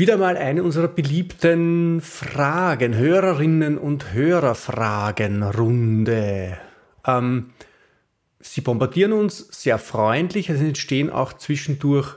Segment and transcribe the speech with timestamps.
[0.00, 6.56] wieder mal eine unserer beliebten Fragen, Hörerinnen und Hörerfragenrunde.
[7.06, 7.50] Ähm,
[8.40, 12.16] sie bombardieren uns sehr freundlich, es entstehen auch zwischendurch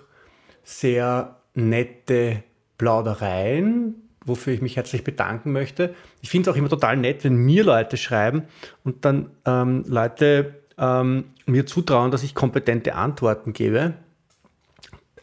[0.64, 2.44] sehr nette
[2.78, 5.94] Plaudereien, wofür ich mich herzlich bedanken möchte.
[6.22, 8.44] Ich finde es auch immer total nett, wenn mir Leute schreiben
[8.86, 13.96] und dann ähm, Leute ähm, mir zutrauen, dass ich kompetente Antworten gebe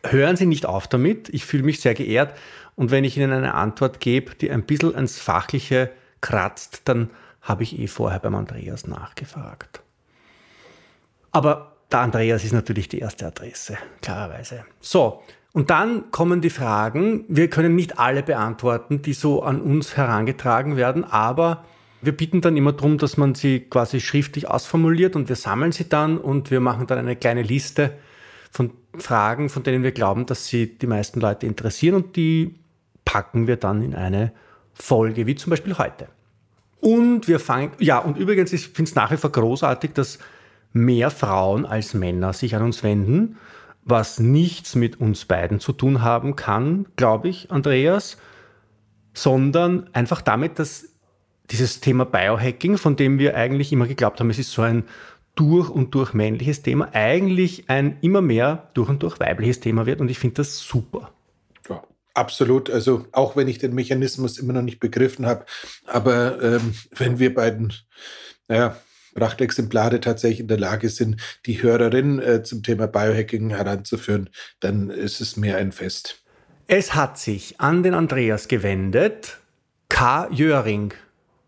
[0.05, 1.29] hören Sie nicht auf damit.
[1.31, 2.37] Ich fühle mich sehr geehrt.
[2.77, 7.11] Und wenn ich Ihnen eine Antwort gebe, die ein bisschen ans Fachliche kratzt, dann
[7.43, 9.81] habe ich eh vorher beim Andreas nachgefragt.
[11.33, 14.65] Aber der Andreas ist natürlich die erste Adresse, klarerweise.
[14.81, 17.25] So, und dann kommen die Fragen.
[17.29, 21.65] Wir können nicht alle beantworten, die so an uns herangetragen werden, aber
[22.03, 25.89] wir bitten dann immer darum, dass man sie quasi schriftlich ausformuliert und wir sammeln sie
[25.89, 27.93] dann und wir machen dann eine kleine Liste
[28.51, 32.57] von Fragen, von denen wir glauben, dass sie die meisten Leute interessieren und die
[33.05, 34.33] packen wir dann in eine
[34.73, 36.09] Folge, wie zum Beispiel heute.
[36.81, 40.19] Und wir fangen, ja, und übrigens, ich finde es nach wie vor großartig, dass
[40.73, 43.37] mehr Frauen als Männer sich an uns wenden,
[43.85, 48.17] was nichts mit uns beiden zu tun haben kann, glaube ich, Andreas,
[49.13, 50.87] sondern einfach damit, dass
[51.51, 54.85] dieses Thema Biohacking, von dem wir eigentlich immer geglaubt haben, es ist so ein
[55.41, 60.03] durch und durch männliches Thema eigentlich ein immer mehr durch und durch weibliches Thema wird.
[60.03, 61.15] Und ich finde das super.
[61.67, 62.69] Ja, absolut.
[62.69, 65.47] Also auch wenn ich den Mechanismus immer noch nicht begriffen habe,
[65.87, 67.73] aber ähm, wenn wir beiden,
[68.49, 68.77] naja,
[69.15, 74.29] Prachtexemplare tatsächlich in der Lage sind, die Hörerin äh, zum Thema Biohacking heranzuführen,
[74.61, 76.23] dann ist es mir ein Fest.
[76.67, 79.39] Es hat sich an den Andreas gewendet,
[79.89, 80.29] K.
[80.31, 80.93] Jöring.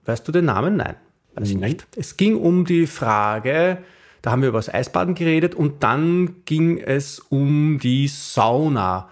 [0.06, 0.76] Weißt du den Namen?
[0.76, 0.96] Nein.
[1.34, 1.86] Weiß ich nicht.
[1.96, 3.78] Es ging um die Frage,
[4.20, 9.08] da haben wir über das Eisbaden geredet und dann ging es um die Sauna.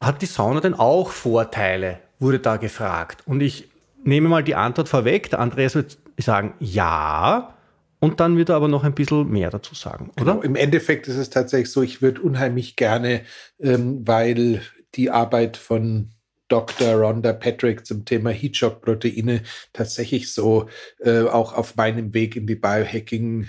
[0.00, 1.98] Hat die Sauna denn auch Vorteile?
[2.18, 3.22] Wurde da gefragt.
[3.26, 3.68] Und ich
[4.04, 5.30] nehme mal die Antwort vorweg.
[5.30, 7.54] Der Andreas wird sagen, ja.
[8.00, 10.32] Und dann wird er aber noch ein bisschen mehr dazu sagen, oder?
[10.32, 10.42] Genau.
[10.42, 13.22] Im Endeffekt ist es tatsächlich so, ich würde unheimlich gerne,
[13.58, 14.62] ähm, weil
[14.94, 16.10] die Arbeit von
[16.48, 16.94] Dr.
[16.94, 20.68] Rhonda Patrick zum Thema Heatshock-Proteine tatsächlich so
[21.00, 23.48] äh, auch auf meinem Weg in die Biohacking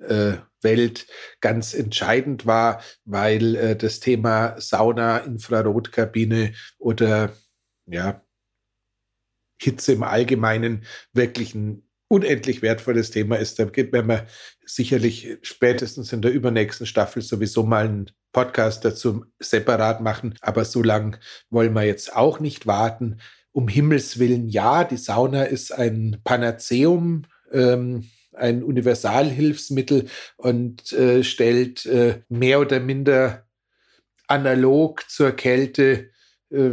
[0.00, 1.06] äh, Welt
[1.40, 7.32] ganz entscheidend war, weil äh, das Thema Sauna, Infrarotkabine oder
[7.86, 8.22] ja,
[9.60, 13.58] Hitze im Allgemeinen wirklich ein unendlich wertvolles Thema ist.
[13.58, 14.26] Da werden wir
[14.64, 20.34] sicherlich spätestens in der übernächsten Staffel sowieso mal einen Podcast dazu separat machen.
[20.40, 21.18] Aber so lang
[21.50, 23.20] wollen wir jetzt auch nicht warten.
[23.52, 27.22] Um Himmels Willen, ja, die Sauna ist ein Panaceum.
[27.52, 28.04] Ähm,
[28.38, 30.06] ein Universalhilfsmittel
[30.36, 33.46] und äh, stellt äh, mehr oder minder
[34.26, 36.10] analog zur Kälte
[36.50, 36.72] äh,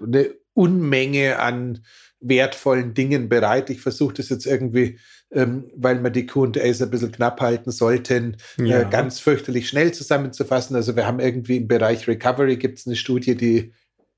[0.00, 1.84] eine Unmenge an
[2.20, 3.70] wertvollen Dingen bereit.
[3.70, 4.98] Ich versuche das jetzt irgendwie,
[5.34, 8.80] ähm, weil wir die QAs ein bisschen knapp halten sollten, äh, ja.
[8.80, 10.76] äh, ganz fürchterlich schnell zusammenzufassen.
[10.76, 13.72] Also wir haben irgendwie im Bereich Recovery gibt es eine Studie, die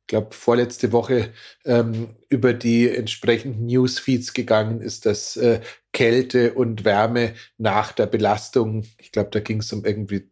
[0.06, 1.30] ich glaube, vorletzte Woche
[1.64, 5.60] ähm, über die entsprechenden Newsfeeds gegangen ist, dass äh,
[5.92, 10.30] Kälte und Wärme nach der Belastung, ich glaube, da ging es um irgendwie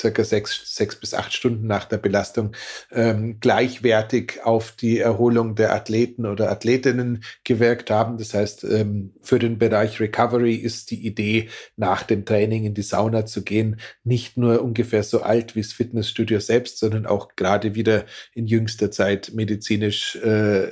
[0.00, 2.52] circa sechs, sechs bis acht Stunden nach der Belastung
[2.90, 8.18] ähm, gleichwertig auf die Erholung der Athleten oder Athletinnen gewirkt haben.
[8.18, 12.82] Das heißt, ähm, für den Bereich Recovery ist die Idee, nach dem Training in die
[12.82, 17.74] Sauna zu gehen, nicht nur ungefähr so alt wie das Fitnessstudio selbst, sondern auch gerade
[17.74, 20.68] wieder in jüngster Zeit medizinisch äh,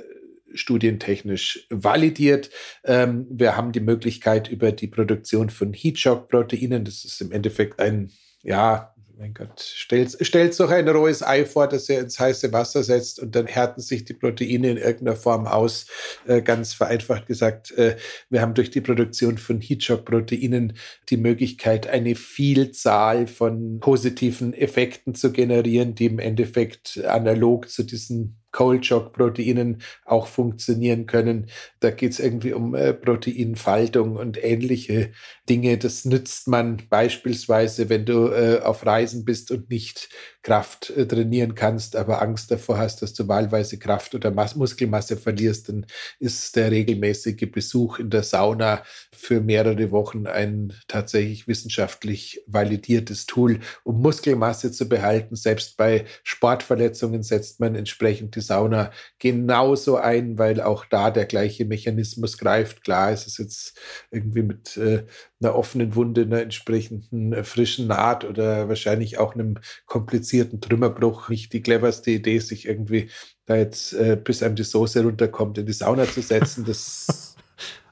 [0.55, 2.51] studientechnisch validiert.
[2.85, 8.11] Ähm, wir haben die Möglichkeit über die Produktion von Heatshock-Proteinen, das ist im Endeffekt ein
[8.43, 12.85] ja, mein Gott, stellt, stellt doch ein rohes Ei vor, das er ins heiße Wasser
[12.85, 15.87] setzt und dann härten sich die Proteine in irgendeiner Form aus.
[16.27, 17.97] Äh, ganz vereinfacht gesagt, äh,
[18.31, 20.75] wir haben durch die Produktion von Heatshock-Proteinen
[21.09, 28.39] die Möglichkeit, eine Vielzahl von positiven Effekten zu generieren, die im Endeffekt analog zu diesen
[28.53, 31.51] Cold Shock Proteinen auch funktionieren können.
[31.81, 35.13] Da geht es irgendwie um äh, Proteinfaltung und ähnliche
[35.49, 35.77] Dinge.
[35.79, 40.09] Das nützt man beispielsweise, wenn du äh, auf Reisen bist und nicht
[40.43, 45.17] Kraft äh, trainieren kannst, aber Angst davor hast, dass du wahlweise Kraft oder Mas Muskelmasse
[45.17, 45.87] verlierst, dann
[46.19, 48.83] ist der regelmäßige Besuch in der Sauna
[49.19, 55.35] für mehrere Wochen ein tatsächlich wissenschaftlich validiertes Tool, um Muskelmasse zu behalten.
[55.35, 61.65] Selbst bei Sportverletzungen setzt man entsprechend die Sauna genauso ein, weil auch da der gleiche
[61.65, 62.85] Mechanismus greift.
[62.85, 63.79] Klar, es ist jetzt
[64.11, 65.05] irgendwie mit äh,
[65.41, 71.53] einer offenen Wunde, einer entsprechenden äh, frischen Naht oder wahrscheinlich auch einem komplizierten Trümmerbruch nicht
[71.53, 73.11] die cleverste Idee, sich irgendwie
[73.47, 76.65] da jetzt, äh, bis einem die Soße runterkommt, in die Sauna zu setzen.
[76.65, 77.35] Das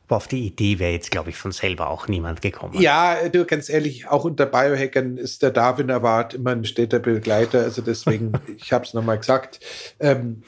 [0.06, 2.80] Aber auf die Idee wäre jetzt, glaube ich, von selber auch niemand gekommen.
[2.80, 7.62] Ja, du, ganz ehrlich, auch unter Biohackern ist der Darwin Award immer ein steter Begleiter.
[7.62, 9.60] Also deswegen, ich habe es nochmal gesagt,
[9.98, 10.42] ähm,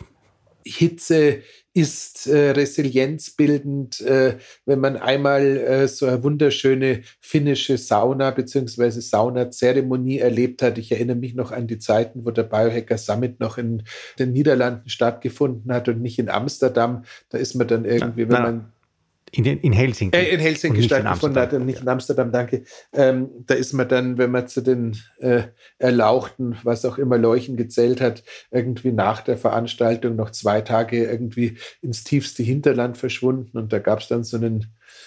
[0.64, 1.42] Hitze
[1.74, 8.90] ist äh, resilienzbildend, äh, wenn man einmal äh, so eine wunderschöne finnische Sauna bzw.
[8.90, 10.78] Saunazeremonie erlebt hat.
[10.78, 13.84] Ich erinnere mich noch an die Zeiten, wo der Biohacker Summit noch in
[14.18, 17.04] den Niederlanden stattgefunden hat und nicht in Amsterdam.
[17.28, 18.72] Da ist man dann irgendwie, wenn man
[19.32, 20.16] in, in, Helsinki.
[20.16, 22.64] Äh, in Helsinki stattgefunden hat und nicht in Amsterdam, danke.
[22.92, 25.42] Ähm, da ist man dann, wenn man zu den äh,
[25.78, 31.58] Erlauchten, was auch immer Leuchen gezählt hat, irgendwie nach der Veranstaltung noch zwei Tage irgendwie
[31.82, 33.58] ins tiefste Hinterland verschwunden.
[33.58, 34.66] Und da gab es dann so einen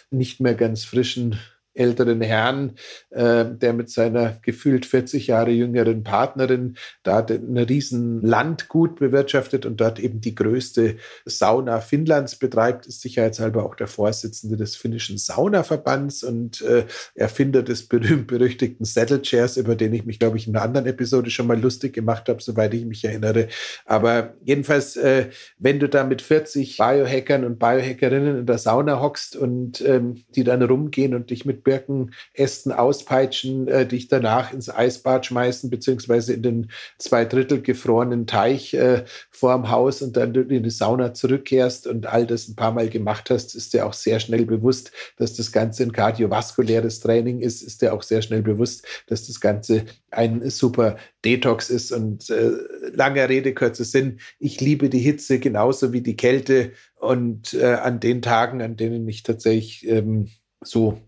[0.09, 1.39] nicht mehr ganz frischen
[1.73, 2.73] älteren Herrn,
[3.09, 9.79] äh, der mit seiner gefühlt 40 Jahre jüngeren Partnerin da ein riesen Landgut bewirtschaftet und
[9.79, 16.23] dort eben die größte Sauna Finnlands betreibt, ist sicherheitshalber auch der Vorsitzende des finnischen Saunaverbands
[16.23, 16.85] und äh,
[17.15, 21.29] Erfinder des berühmt-berüchtigten Saddle Chairs, über den ich mich, glaube ich, in einer anderen Episode
[21.29, 23.47] schon mal lustig gemacht habe, soweit ich mich erinnere.
[23.85, 29.35] Aber jedenfalls, äh, wenn du da mit 40 Biohackern und Biohackerinnen in der Sauna hockst
[29.35, 35.25] und ähm, die dann rumgehen und dich mit Birkenästen auspeitschen, äh, dich danach ins Eisbad
[35.25, 40.69] schmeißen, beziehungsweise in den zwei Drittel gefrorenen Teich äh, vorm Haus und dann in die
[40.69, 44.45] Sauna zurückkehrst und all das ein paar Mal gemacht hast, ist dir auch sehr schnell
[44.45, 49.27] bewusst, dass das Ganze ein kardiovaskuläres Training ist, ist dir auch sehr schnell bewusst, dass
[49.27, 52.51] das Ganze ein super Detox ist und äh,
[52.93, 54.19] langer Rede, kürzer Sinn.
[54.39, 59.07] Ich liebe die Hitze genauso wie die Kälte und äh, an den Tagen, an denen
[59.07, 60.29] ich tatsächlich ähm,
[60.63, 61.01] so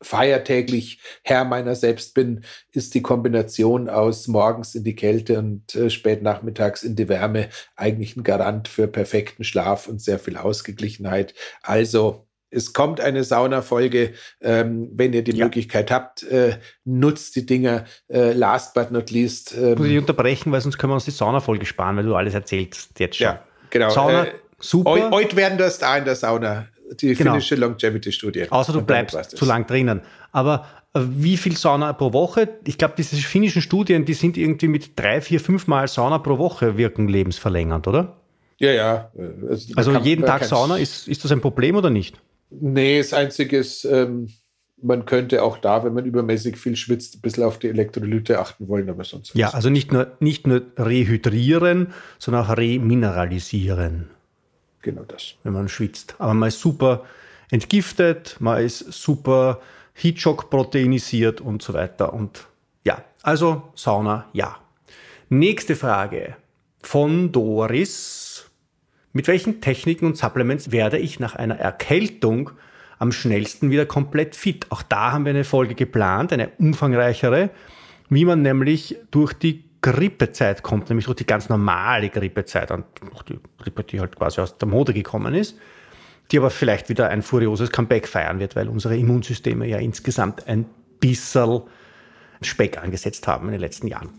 [0.00, 5.90] feiertäglich Herr meiner selbst bin, ist die Kombination aus morgens in die Kälte und äh,
[5.90, 11.34] spät nachmittags in die Wärme eigentlich ein Garant für perfekten Schlaf und sehr viel Ausgeglichenheit.
[11.62, 14.14] Also es kommt eine Saunafolge.
[14.40, 15.44] Ähm, wenn ihr die ja.
[15.44, 17.84] Möglichkeit habt, äh, nutzt die Dinger.
[18.08, 19.54] Äh, last but not least.
[19.54, 22.34] Ähm, Muss ich unterbrechen, weil sonst können wir uns die Saunafolge sparen, weil du alles
[22.34, 23.26] erzählst jetzt schon.
[23.26, 23.90] Ja, genau.
[23.90, 25.10] Sauna, äh, super.
[25.10, 26.68] Heute werden das da in der Sauna
[27.00, 27.32] die genau.
[27.32, 28.50] finnische Longevity-Studie.
[28.50, 30.00] Außer du bleibst zu lang drinnen.
[30.32, 32.48] Aber äh, wie viel Sauna pro Woche?
[32.64, 36.38] Ich glaube, diese finnischen Studien, die sind irgendwie mit drei, vier, fünf Mal Sauna pro
[36.38, 38.16] Woche wirken lebensverlängernd, oder?
[38.58, 39.12] Ja, ja.
[39.48, 42.20] Also, also kann, jeden Tag Sauna, ist, ist das ein Problem oder nicht?
[42.50, 44.28] Nee, das Einzige ist, ähm,
[44.80, 48.68] man könnte auch da, wenn man übermäßig viel schwitzt, ein bisschen auf die Elektrolyte achten
[48.68, 49.34] wollen, aber sonst.
[49.34, 54.10] Ja, also nicht nur, nicht nur rehydrieren, sondern auch remineralisieren.
[54.82, 55.34] Genau das.
[55.42, 56.14] Wenn man schwitzt.
[56.18, 57.04] Aber man ist super
[57.50, 59.60] entgiftet, man ist super
[59.94, 62.12] Heatshock-proteinisiert und so weiter.
[62.12, 62.46] Und
[62.84, 64.56] ja, also Sauna, ja.
[65.28, 66.36] Nächste Frage
[66.80, 68.50] von Doris.
[69.12, 72.50] Mit welchen Techniken und Supplements werde ich nach einer Erkältung
[72.98, 74.66] am schnellsten wieder komplett fit?
[74.70, 77.50] Auch da haben wir eine Folge geplant, eine umfangreichere,
[78.08, 82.84] wie man nämlich durch die Grippezeit kommt, nämlich durch die ganz normale Grippezeit, und
[83.28, 85.56] die Grippe, die halt quasi aus der Mode gekommen ist,
[86.30, 90.66] die aber vielleicht wieder ein furioses Comeback feiern wird, weil unsere Immunsysteme ja insgesamt ein
[91.00, 91.62] bisschen
[92.42, 94.10] Speck angesetzt haben in den letzten Jahren.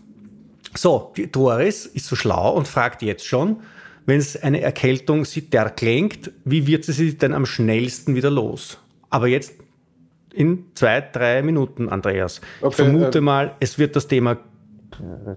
[0.74, 3.58] So, die Doris ist so schlau und fragt jetzt schon,
[4.06, 5.42] wenn es eine Erkältung sie
[5.76, 8.78] klingt, wie wird sie sich denn am schnellsten wieder los?
[9.10, 9.54] Aber jetzt
[10.32, 12.40] in zwei, drei Minuten, Andreas.
[12.60, 14.38] Okay, ich vermute äh, mal, es wird das Thema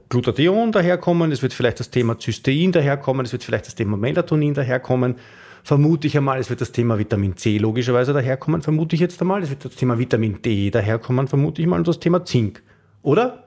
[0.10, 4.53] Glutathion daherkommen, es wird vielleicht das Thema Cystein daherkommen, es wird vielleicht das Thema Melatonin
[4.53, 5.15] daherkommen.
[5.63, 9.41] vermute ich einmal, es wird das Thema Vitamin C logischerweise daherkommen, vermute ich jetzt einmal.
[9.43, 12.62] Es wird das Thema Vitamin D daherkommen, vermute ich mal, und das Thema Zink.
[13.01, 13.43] Oder?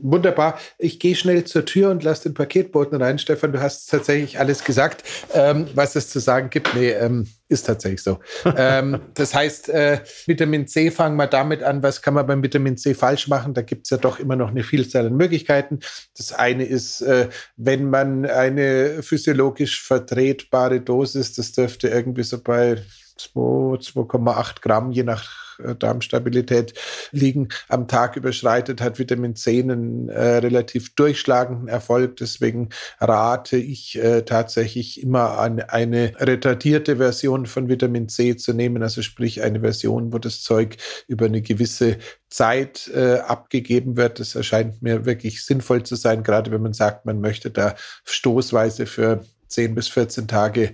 [0.00, 0.58] Wunderbar.
[0.78, 3.18] Ich gehe schnell zur Tür und lasse den Paketboten rein.
[3.18, 5.02] Stefan, du hast tatsächlich alles gesagt,
[5.34, 6.72] ähm, was es zu sagen gibt.
[6.74, 8.20] Nee, ähm, ist tatsächlich so.
[8.56, 12.76] ähm, das heißt, äh, Vitamin C, fangen wir damit an, was kann man beim Vitamin
[12.76, 13.54] C falsch machen?
[13.54, 15.80] Da gibt es ja doch immer noch eine Vielzahl an Möglichkeiten.
[16.16, 22.76] Das eine ist, äh, wenn man eine physiologisch vertretbare Dosis, das dürfte irgendwie so bei
[23.18, 25.47] 2,8 Gramm je nach
[25.78, 26.74] Darmstabilität
[27.12, 32.16] liegen, am Tag überschreitet, hat Vitamin C einen äh, relativ durchschlagenden Erfolg.
[32.16, 38.82] Deswegen rate ich äh, tatsächlich immer an eine retardierte Version von Vitamin C zu nehmen,
[38.82, 41.98] also sprich eine Version, wo das Zeug über eine gewisse
[42.30, 44.20] Zeit äh, abgegeben wird.
[44.20, 47.74] Das erscheint mir wirklich sinnvoll zu sein, gerade wenn man sagt, man möchte da
[48.04, 50.72] stoßweise für 10 bis 14 Tage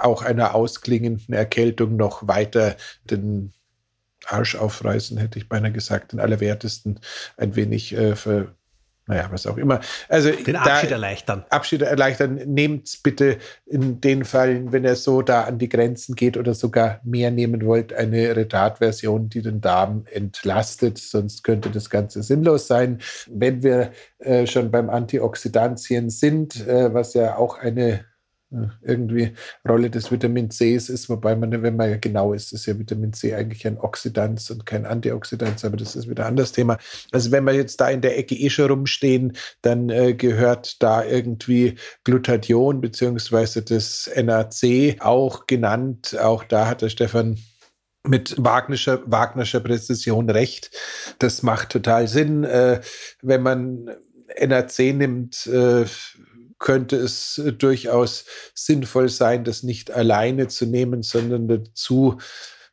[0.00, 3.52] auch einer ausklingenden Erkältung noch weiter den
[4.28, 7.00] Arsch aufreißen, hätte ich beinahe gesagt, den Allerwertesten
[7.36, 8.54] ein wenig äh, für
[9.08, 9.80] naja, was auch immer.
[10.10, 11.44] Also den Abschied erleichtern.
[11.48, 12.34] Abschied erleichtern.
[12.44, 17.00] Nehmt bitte in den Fällen, wenn er so da an die Grenzen geht oder sogar
[17.04, 20.98] mehr nehmen wollt, eine Retardversion, die den Darm entlastet.
[20.98, 22.98] Sonst könnte das Ganze sinnlos sein.
[23.30, 28.04] Wenn wir äh, schon beim Antioxidantien sind, äh, was ja auch eine
[28.82, 29.34] irgendwie
[29.68, 33.12] Rolle des Vitamin Cs ist, wobei man, wenn man ja genau ist, ist ja Vitamin
[33.12, 36.78] C eigentlich ein Oxidant und kein Antioxidant, aber das ist wieder ein anderes Thema.
[37.12, 41.04] Also wenn wir jetzt da in der Ecke eh schon rumstehen, dann äh, gehört da
[41.04, 46.16] irgendwie Glutathion beziehungsweise das NAC auch genannt.
[46.18, 47.38] Auch da hat der Stefan
[48.06, 50.70] mit Wagnerscher, Wagnerscher Präzision recht.
[51.18, 52.44] Das macht total Sinn.
[52.44, 52.80] Äh,
[53.20, 53.90] wenn man
[54.40, 55.84] NAC nimmt, äh,
[56.58, 58.24] könnte es äh, durchaus
[58.54, 62.18] sinnvoll sein, das nicht alleine zu nehmen, sondern dazu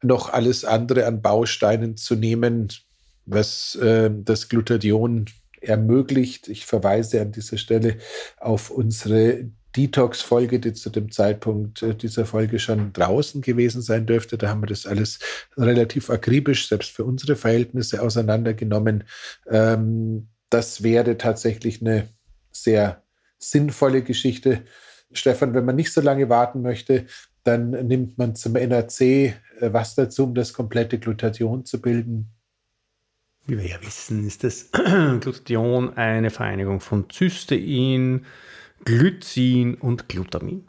[0.02, 2.70] noch alles andere an Bausteinen zu nehmen,
[3.26, 5.26] was äh, das Glutathion
[5.62, 6.48] ermöglicht.
[6.48, 7.98] Ich verweise an dieser Stelle
[8.38, 14.38] auf unsere Detox-Folge, die zu dem Zeitpunkt äh, dieser Folge schon draußen gewesen sein dürfte.
[14.38, 15.20] Da haben wir das alles
[15.58, 19.04] relativ akribisch, selbst für unsere Verhältnisse, auseinandergenommen.
[19.50, 22.08] Ähm, das wäre tatsächlich eine
[22.52, 23.05] sehr
[23.50, 24.64] sinnvolle Geschichte.
[25.12, 27.06] Stefan, wenn man nicht so lange warten möchte,
[27.44, 32.32] dann nimmt man zum NAC äh, was dazu, um das komplette Glutathion zu bilden.
[33.46, 38.26] Wie wir ja wissen, ist das Glutathion eine Vereinigung von Cystein,
[38.84, 40.68] Glycin und Glutamin.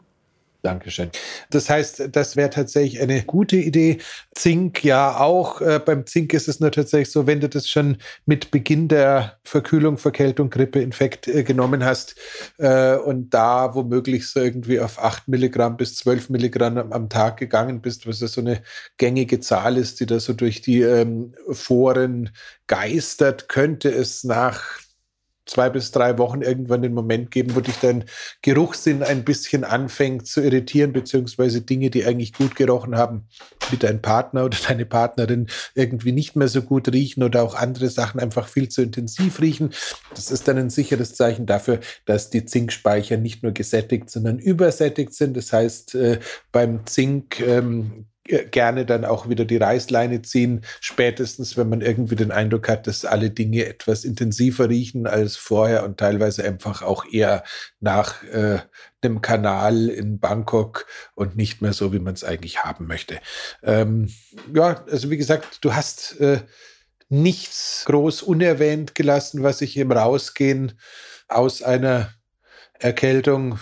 [0.67, 1.11] Dankeschön.
[1.49, 3.99] Das heißt, das wäre tatsächlich eine gute Idee.
[4.35, 5.61] Zink ja auch.
[5.61, 9.39] Äh, beim Zink ist es nur tatsächlich so, wenn du das schon mit Beginn der
[9.43, 12.15] Verkühlung, Verkältung, Grippe, Infekt äh, genommen hast
[12.57, 17.37] äh, und da womöglich so irgendwie auf 8 Milligramm bis 12 Milligramm am, am Tag
[17.37, 18.61] gegangen bist, was ja so eine
[18.97, 22.31] gängige Zahl ist, die da so durch die ähm, Foren
[22.67, 24.81] geistert, könnte es nach
[25.47, 28.03] zwei bis drei Wochen irgendwann den Moment geben, wo dich dein
[28.41, 33.27] Geruchssinn ein bisschen anfängt zu irritieren, beziehungsweise Dinge, die eigentlich gut gerochen haben,
[33.71, 37.89] wie dein Partner oder deine Partnerin irgendwie nicht mehr so gut riechen oder auch andere
[37.89, 39.71] Sachen einfach viel zu intensiv riechen.
[40.13, 45.13] Das ist dann ein sicheres Zeichen dafür, dass die Zinkspeicher nicht nur gesättigt, sondern übersättigt
[45.13, 45.37] sind.
[45.37, 46.19] Das heißt, äh,
[46.51, 48.05] beim Zink ähm,
[48.51, 53.05] gerne dann auch wieder die Reißleine ziehen, spätestens wenn man irgendwie den Eindruck hat, dass
[53.05, 57.43] alle Dinge etwas intensiver riechen als vorher und teilweise einfach auch eher
[57.79, 58.59] nach äh,
[59.03, 63.19] dem Kanal in Bangkok und nicht mehr so, wie man es eigentlich haben möchte.
[63.63, 64.11] Ähm,
[64.53, 66.41] ja, also wie gesagt, du hast äh,
[67.09, 70.79] nichts groß unerwähnt gelassen, was ich im Rausgehen
[71.27, 72.13] aus einer
[72.79, 73.59] Erkältung,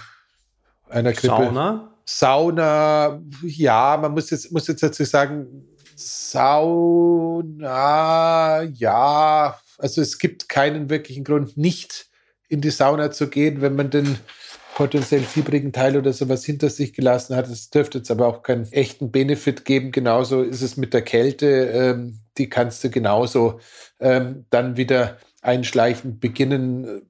[0.89, 1.27] einer Grippe.
[1.27, 1.94] Sauna?
[2.05, 7.63] Sauna, ja, man muss jetzt, muss jetzt dazu sagen, Sauna,
[8.63, 12.07] ja, also es gibt keinen wirklichen Grund, nicht
[12.47, 14.17] in die Sauna zu gehen, wenn man den
[14.75, 17.47] potenziell fiebrigen Teil oder sowas hinter sich gelassen hat.
[17.47, 19.91] Es dürfte jetzt aber auch keinen echten Benefit geben.
[19.91, 21.47] Genauso ist es mit der Kälte.
[21.47, 23.61] Ähm, die kannst du genauso
[24.01, 27.03] ähm, dann wieder einschleichend beginnen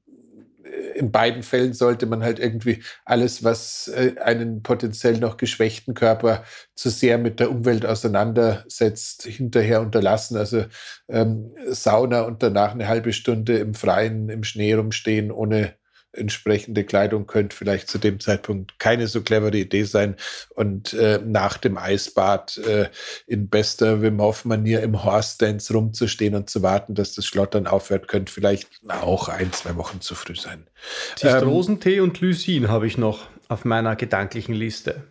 [0.96, 6.44] in beiden Fällen sollte man halt irgendwie alles, was äh, einen potenziell noch geschwächten Körper
[6.75, 10.38] zu sehr mit der Umwelt auseinandersetzt, hinterher unterlassen.
[10.38, 10.65] Also
[11.08, 15.75] ähm, Sauna und danach eine halbe Stunde im Freien, im Schnee rumstehen, ohne
[16.17, 20.15] entsprechende Kleidung könnte vielleicht zu dem Zeitpunkt keine so clevere Idee sein.
[20.50, 22.89] Und äh, nach dem Eisbad äh,
[23.27, 28.31] in bester Wim Hof-Manier im Horse-Dance rumzustehen und zu warten, dass das Schlottern aufhört, könnte
[28.31, 30.67] vielleicht auch ein, zwei Wochen zu früh sein.
[31.15, 35.03] Zistrosentee ähm, und Lysin habe ich noch auf meiner gedanklichen Liste.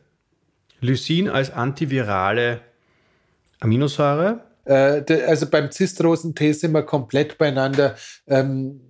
[0.81, 2.61] Lysin als antivirale
[3.61, 4.41] Aminosäure.
[4.65, 7.97] Äh, also beim Zistrosentee sind wir komplett beieinander.
[8.27, 8.81] Ähm,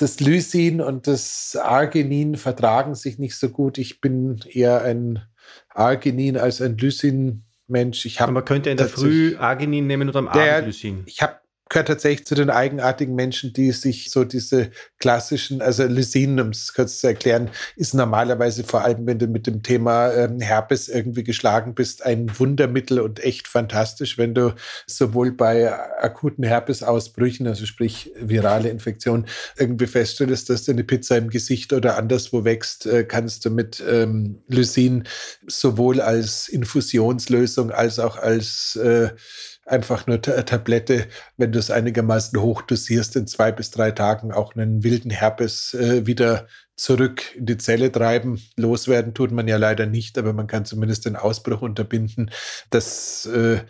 [0.00, 3.78] das Lysin und das Arginin vertragen sich nicht so gut.
[3.78, 5.22] Ich bin eher ein
[5.68, 8.18] Arginin als ein Lysin-Mensch.
[8.20, 11.02] Man könnte in der Früh Arginin nehmen oder am Abend Lysin.
[11.06, 11.39] Ich habe
[11.70, 16.74] gehört tatsächlich zu den eigenartigen Menschen, die sich so diese klassischen, also Lysin, um es
[16.74, 21.22] kurz zu erklären, ist normalerweise vor allem, wenn du mit dem Thema ähm, Herpes irgendwie
[21.22, 24.52] geschlagen bist, ein Wundermittel und echt fantastisch, wenn du
[24.86, 25.72] sowohl bei
[26.02, 32.44] akuten Herpesausbrüchen, also sprich virale Infektionen, irgendwie feststellst, dass deine Pizza im Gesicht oder anderswo
[32.44, 35.04] wächst, äh, kannst du mit ähm, Lysin
[35.46, 39.10] sowohl als Infusionslösung als auch als äh,
[39.70, 44.54] einfach nur Tablette, wenn du es einigermaßen hoch dosierst, in zwei bis drei Tagen auch
[44.54, 48.42] einen wilden Herpes äh, wieder zurück in die Zelle treiben.
[48.56, 52.30] Loswerden tut man ja leider nicht, aber man kann zumindest den Ausbruch unterbinden.
[52.70, 53.60] Das äh,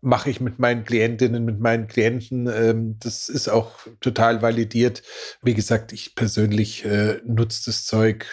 [0.00, 2.46] mache ich mit meinen Klientinnen, mit meinen Klienten.
[2.46, 5.02] Ähm, das ist auch total validiert.
[5.42, 8.26] Wie gesagt, ich persönlich äh, nutze das Zeug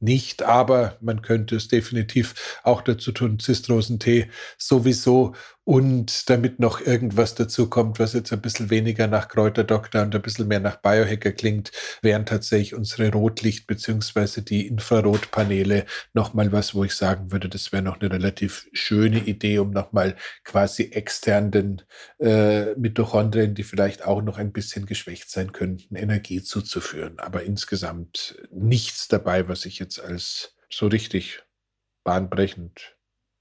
[0.00, 4.28] nicht, aber man könnte es definitiv auch dazu tun, Zistrosentee
[4.58, 10.14] sowieso und damit noch irgendwas dazu kommt, was jetzt ein bisschen weniger nach Kräuterdoktor und
[10.14, 14.42] ein bisschen mehr nach Biohacker klingt, wären tatsächlich unsere Rotlicht- bzw.
[14.42, 19.58] die Infrarotpaneele nochmal was, wo ich sagen würde, das wäre noch eine relativ schöne Idee,
[19.58, 21.82] um nochmal quasi extern den
[22.20, 27.18] äh, Mitochondrien, die vielleicht auch noch ein bisschen geschwächt sein könnten, Energie zuzuführen.
[27.18, 31.42] Aber insgesamt nichts dabei, was ich jetzt als so richtig
[32.04, 32.93] bahnbrechend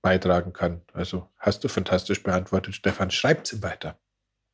[0.04, 0.82] beitragen kann.
[0.94, 3.10] Also hast du fantastisch beantwortet, Stefan.
[3.10, 3.98] Schreibt sie weiter.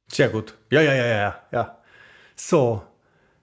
[0.07, 0.53] Sehr gut.
[0.71, 1.77] Ja, ja, ja, ja, ja.
[2.37, 2.83] So,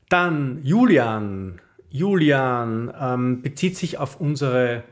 [0.08, 1.60] dann Julian.
[1.90, 4.84] Julian ähm, bezieht sich auf unsere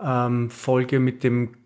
[0.00, 1.56] ähm, Folge mit dem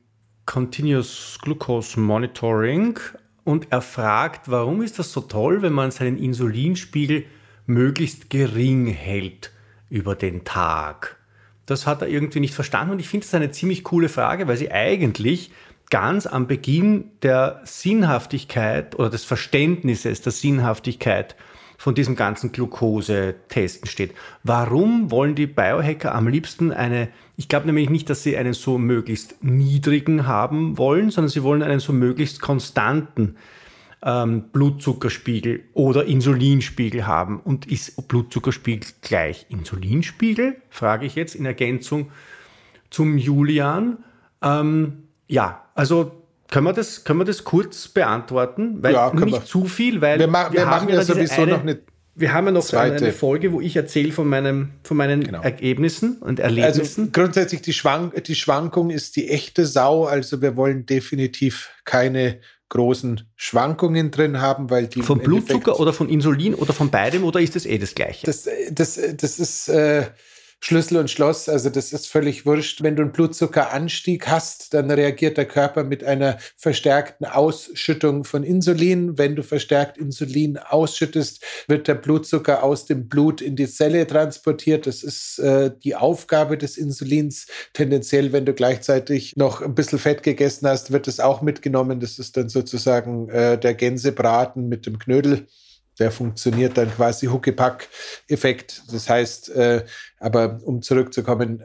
[0.45, 2.99] Continuous Glucose Monitoring
[3.45, 7.25] und er fragt, warum ist das so toll, wenn man seinen Insulinspiegel
[7.67, 9.53] möglichst gering hält
[9.89, 11.17] über den Tag?
[11.67, 14.57] Das hat er irgendwie nicht verstanden und ich finde das eine ziemlich coole Frage, weil
[14.57, 15.51] sie eigentlich
[15.91, 21.37] ganz am Beginn der Sinnhaftigkeit oder des Verständnisses der Sinnhaftigkeit
[21.79, 24.15] von diesem ganzen Glucose-Testen steht.
[24.43, 28.79] Warum wollen die Biohacker am liebsten eine, ich glaube nämlich nicht, dass sie einen so
[28.79, 33.37] möglichst niedrigen haben wollen, sondern sie wollen einen so möglichst konstanten
[34.03, 37.41] ähm, Blutzuckerspiegel oder Insulinspiegel haben.
[37.41, 40.57] Und ist Blutzuckerspiegel gleich Insulinspiegel?
[40.71, 42.11] Frage ich jetzt in Ergänzung
[42.91, 43.99] zum Julian.
[44.43, 48.83] Ähm, ja, also können wir, das, können wir das kurz beantworten?
[48.83, 49.45] Weil ja, nicht wir.
[49.45, 51.79] zu viel, weil wir, ma wir, wir machen ja sowieso eine, noch eine
[52.19, 52.97] wir haben ja noch Zweite.
[52.97, 55.43] eine Folge, wo ich erzähle von, meinem, von meinen genau.
[55.43, 57.03] Ergebnissen und Erlebnissen.
[57.03, 60.07] Also grundsätzlich die, Schwank die Schwankung ist die echte Sau.
[60.07, 65.03] Also wir wollen definitiv keine großen Schwankungen drin haben, weil die.
[65.03, 68.27] Von Blutzucker oder von Insulin oder von beidem oder ist das eh das Gleiche?
[68.27, 69.69] Das, das, das ist.
[69.69, 70.07] Äh,
[70.61, 71.49] Schlüssel und Schloss.
[71.49, 72.83] Also das ist völlig wurscht.
[72.83, 79.19] Wenn du einen Blutzuckeranstieg hast, dann reagiert der Körper mit einer verstärkten Ausschüttung von Insulin.
[79.19, 84.87] Wenn du verstärkt Insulin ausschüttest, wird der Blutzucker aus dem Blut in die Zelle transportiert.
[84.87, 87.47] Das ist äh, die Aufgabe des Insulins.
[87.75, 92.01] Tendenziell, wenn du gleichzeitig noch ein bisschen Fett gegessen hast, wird es auch mitgenommen.
[92.01, 95.47] Das ist dann sozusagen äh, der Gänsebraten mit dem Knödel
[95.99, 98.83] der funktioniert dann quasi Huckepack-Effekt.
[98.93, 99.85] Das heißt, äh,
[100.19, 101.65] aber um zurückzukommen,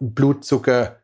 [0.00, 1.01] Blutzucker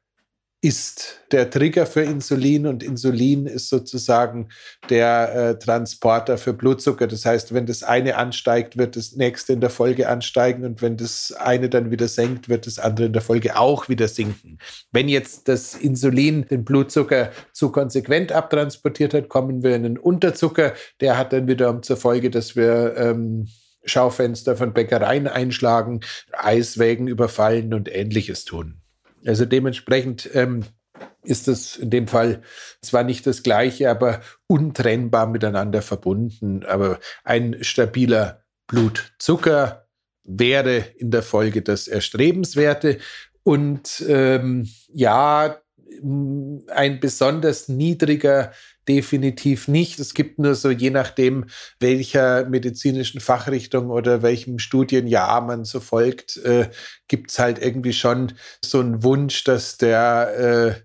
[0.61, 4.49] ist der Trigger für Insulin und Insulin ist sozusagen
[4.91, 7.07] der äh, Transporter für Blutzucker.
[7.07, 10.97] Das heißt, wenn das eine ansteigt, wird das nächste in der Folge ansteigen und wenn
[10.97, 14.59] das eine dann wieder senkt, wird das andere in der Folge auch wieder sinken.
[14.91, 20.75] Wenn jetzt das Insulin den Blutzucker zu konsequent abtransportiert hat, kommen wir in einen Unterzucker.
[21.01, 23.47] Der hat dann wiederum zur Folge, dass wir ähm,
[23.85, 26.01] Schaufenster von Bäckereien einschlagen,
[26.33, 28.83] Eiswägen überfallen und ähnliches tun.
[29.29, 30.65] Also dementsprechend ähm,
[31.23, 32.43] ist das in dem Fall
[32.81, 36.65] zwar nicht das gleiche, aber untrennbar miteinander verbunden.
[36.65, 39.87] Aber ein stabiler Blutzucker
[40.25, 42.99] wäre in der Folge das Erstrebenswerte.
[43.43, 45.61] Und ähm, ja,
[46.69, 48.53] ein besonders niedriger
[48.89, 49.99] definitiv nicht.
[49.99, 51.47] Es gibt nur so, je nachdem,
[51.79, 56.71] welcher medizinischen Fachrichtung oder welchem Studienjahr man so folgt, äh,
[57.07, 58.33] gibt es halt irgendwie schon
[58.65, 60.83] so einen Wunsch, dass der äh,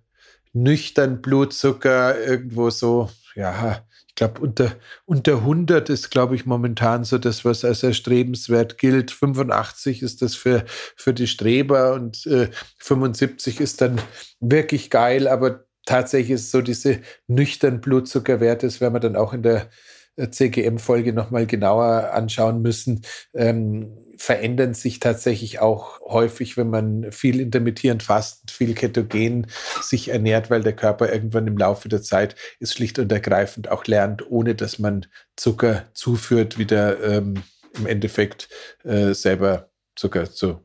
[0.53, 7.17] nüchtern Blutzucker irgendwo so, ja, ich glaube, unter, unter 100 ist, glaube ich, momentan so
[7.17, 9.09] das, was als erstrebenswert gilt.
[9.09, 13.99] 85 ist das für, für die Streber und äh, 75 ist dann
[14.39, 19.43] wirklich geil, aber tatsächlich ist so diese nüchtern Blutzuckerwerte, das werden wir dann auch in
[19.43, 19.69] der
[20.15, 23.01] äh, CGM-Folge nochmal genauer anschauen müssen.
[23.33, 29.47] Ähm, verändern sich tatsächlich auch häufig, wenn man viel intermittierend fastet, viel ketogen
[29.81, 33.85] sich ernährt, weil der Körper irgendwann im Laufe der Zeit ist schlicht und ergreifend auch
[33.85, 37.43] lernt, ohne dass man Zucker zuführt, wieder ähm,
[37.75, 38.49] im Endeffekt
[38.83, 40.59] äh, selber Zucker zu,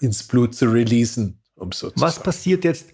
[0.00, 1.42] ins Blut zu releasen.
[1.56, 2.24] Um so zu Was sagen.
[2.24, 2.86] passiert jetzt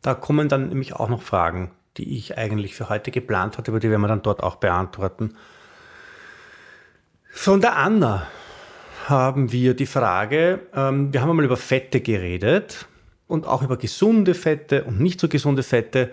[0.03, 3.81] Da kommen dann nämlich auch noch Fragen, die ich eigentlich für heute geplant hatte, aber
[3.81, 5.37] die werden wir dann dort auch beantworten.
[7.31, 8.27] Von der Anna
[9.07, 12.87] haben wir die Frage, ähm, wir haben einmal über Fette geredet
[13.35, 16.11] und auch über gesunde Fette und nicht so gesunde Fette.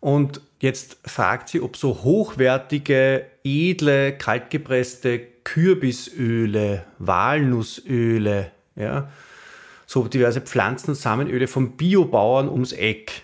[0.00, 9.08] Und jetzt fragt sie, ob so hochwertige, edle, kaltgepresste Kürbisöle, Walnussöle, ja,
[9.86, 13.22] so diverse Pflanzen- und Samenöle von Biobauern ums Eck,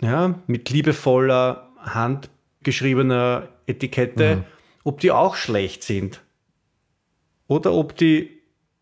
[0.00, 4.44] ja, mit liebevoller, handgeschriebener Etikette, mhm.
[4.84, 6.20] ob die auch schlecht sind.
[7.46, 8.37] Oder ob die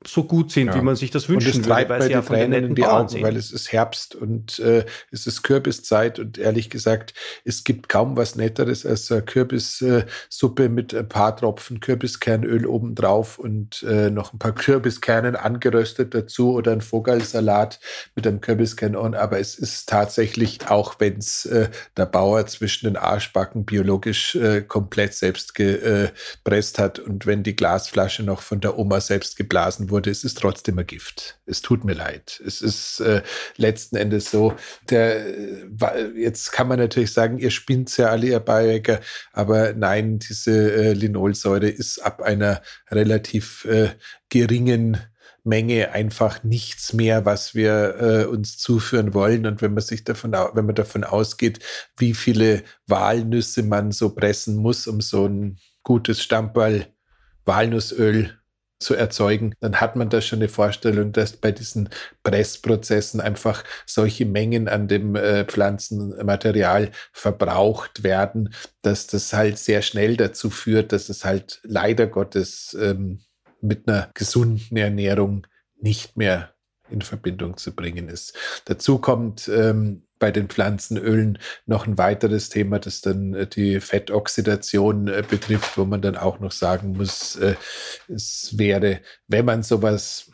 [0.08, 0.74] so gut sind, ja.
[0.74, 2.74] wie man sich das wünschen und es würde, weil sie ja von den netten in
[2.74, 3.22] die Augen, sind.
[3.22, 7.14] weil es ist Herbst und äh, es ist Kürbiszeit und ehrlich gesagt,
[7.44, 13.38] es gibt kaum was Netteres als eine Kürbissuppe äh, mit ein paar Tropfen Kürbiskernöl obendrauf
[13.38, 17.80] und äh, noch ein paar Kürbiskernen angeröstet dazu oder ein Vogelsalat
[18.14, 19.14] mit einem Kürbiskern on.
[19.14, 24.62] Aber es ist tatsächlich, auch wenn es äh, der Bauer zwischen den Arschbacken biologisch äh,
[24.62, 29.95] komplett selbst gepresst hat und wenn die Glasflasche noch von der Oma selbst geblasen wurde,
[29.96, 31.40] wurde, es ist trotzdem ein Gift.
[31.46, 32.40] Es tut mir leid.
[32.46, 33.22] Es ist äh,
[33.56, 34.54] letzten Endes so,
[34.90, 39.00] der, äh, jetzt kann man natürlich sagen, ihr spinnt ja alle, ihr Biohacker,
[39.32, 43.88] aber nein, diese äh, Linolsäure ist ab einer relativ äh,
[44.28, 44.98] geringen
[45.44, 49.46] Menge einfach nichts mehr, was wir äh, uns zuführen wollen.
[49.46, 51.60] Und wenn man sich davon, wenn man davon ausgeht,
[51.96, 56.88] wie viele Walnüsse man so pressen muss, um so ein gutes Stammball
[57.46, 58.36] Walnussöl
[58.78, 61.88] zu erzeugen, dann hat man da schon eine Vorstellung, dass bei diesen
[62.22, 70.16] Pressprozessen einfach solche Mengen an dem äh, Pflanzenmaterial verbraucht werden, dass das halt sehr schnell
[70.16, 73.20] dazu führt, dass es halt leider Gottes ähm,
[73.60, 75.46] mit einer gesunden Ernährung
[75.80, 76.54] nicht mehr
[76.90, 78.36] in Verbindung zu bringen ist.
[78.66, 85.08] Dazu kommt, ähm, bei den Pflanzenölen noch ein weiteres Thema, das dann äh, die Fettoxidation
[85.08, 87.54] äh, betrifft, wo man dann auch noch sagen muss, äh,
[88.08, 90.30] es wäre, wenn man sowas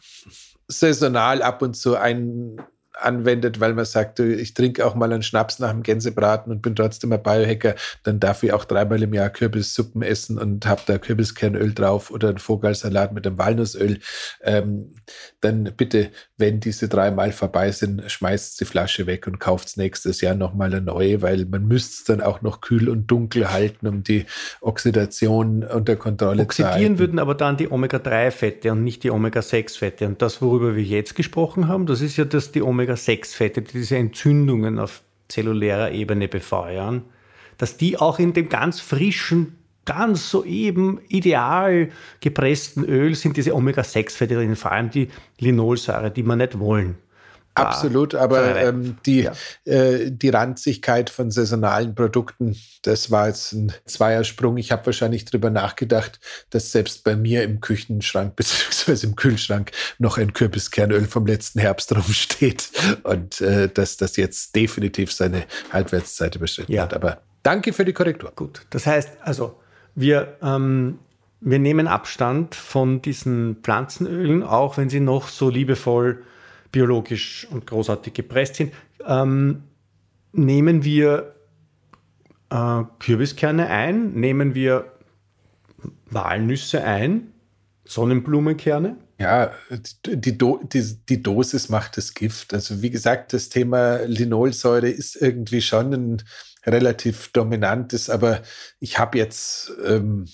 [0.68, 2.56] saisonal ab und zu ein
[2.94, 6.76] anwendet, weil man sagt, ich trinke auch mal einen Schnaps nach dem Gänsebraten und bin
[6.76, 10.98] trotzdem ein Biohacker, dann darf ich auch dreimal im Jahr Kürbissuppen essen und habe da
[10.98, 13.98] Kürbiskernöl drauf oder einen Vogelsalat mit dem Walnussöl.
[14.42, 14.92] Ähm,
[15.40, 20.34] dann bitte, wenn diese dreimal vorbei sind, schmeißt die Flasche weg und kauft nächstes Jahr
[20.34, 24.02] nochmal eine neue, weil man müsste es dann auch noch kühl und dunkel halten, um
[24.02, 24.26] die
[24.60, 26.98] Oxidation unter Kontrolle Oxidieren zu halten.
[26.98, 30.06] würden aber dann die Omega-3-Fette und nicht die Omega-6-Fette.
[30.06, 33.72] Und das, worüber wir jetzt gesprochen haben, das ist ja, dass die Omega Omega-6-Fette, die
[33.72, 37.04] diese Entzündungen auf zellulärer Ebene befeuern,
[37.58, 41.90] dass die auch in dem ganz frischen, ganz soeben ideal
[42.20, 46.96] gepressten Öl sind diese Omega-6-Fette drin, vor allem die Linolsäure, die wir nicht wollen.
[47.54, 49.32] Absolut, aber ähm, die, ja.
[49.64, 54.56] äh, die Ranzigkeit von saisonalen Produkten, das war jetzt ein Zweiersprung.
[54.56, 56.18] Ich habe wahrscheinlich darüber nachgedacht,
[56.50, 59.06] dass selbst bei mir im Küchenschrank bzw.
[59.06, 62.70] im Kühlschrank noch ein Kürbiskernöl vom letzten Herbst rumsteht
[63.02, 66.84] und äh, dass das jetzt definitiv seine Halbwertszeit überschritten ja.
[66.84, 66.94] hat.
[66.94, 68.32] Aber danke für die Korrektur.
[68.34, 69.60] Gut, das heißt also,
[69.94, 70.98] wir, ähm,
[71.40, 76.22] wir nehmen Abstand von diesen Pflanzenölen, auch wenn sie noch so liebevoll
[76.72, 78.72] biologisch und großartig gepresst sind,
[79.06, 79.62] ähm,
[80.32, 81.34] nehmen wir
[82.50, 84.92] äh, Kürbiskerne ein, nehmen wir
[86.10, 87.32] Walnüsse ein,
[87.84, 88.96] Sonnenblumenkerne.
[89.18, 89.52] Ja,
[90.06, 92.54] die, Do die, die, Dosis macht das Gift.
[92.54, 96.22] Also wie gesagt, das Thema Linolsäure ist irgendwie schon ein
[96.66, 98.42] relativ dominantes, aber
[98.80, 100.26] ich habe jetzt ähm,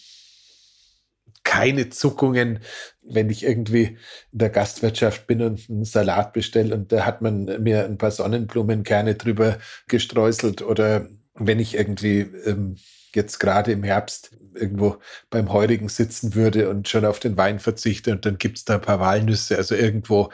[1.48, 2.58] keine Zuckungen,
[3.02, 3.96] wenn ich irgendwie
[4.32, 8.10] in der Gastwirtschaft bin und einen Salat bestelle und da hat man mir ein paar
[8.10, 9.58] Sonnenblumenkerne drüber
[9.88, 12.76] gestreuselt oder wenn ich irgendwie ähm,
[13.14, 14.98] jetzt gerade im Herbst irgendwo
[15.30, 18.74] beim Heurigen sitzen würde und schon auf den Wein verzichte und dann gibt es da
[18.74, 19.56] ein paar Walnüsse.
[19.56, 20.30] Also irgendwo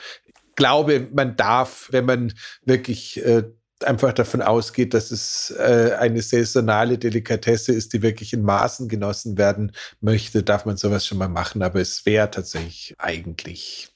[0.57, 2.33] glaube, man darf, wenn man
[2.65, 3.45] wirklich äh,
[3.83, 9.37] einfach davon ausgeht, dass es äh, eine saisonale Delikatesse ist, die wirklich in Maßen genossen
[9.37, 11.63] werden möchte, darf man sowas schon mal machen.
[11.63, 13.89] Aber es wäre tatsächlich eigentlich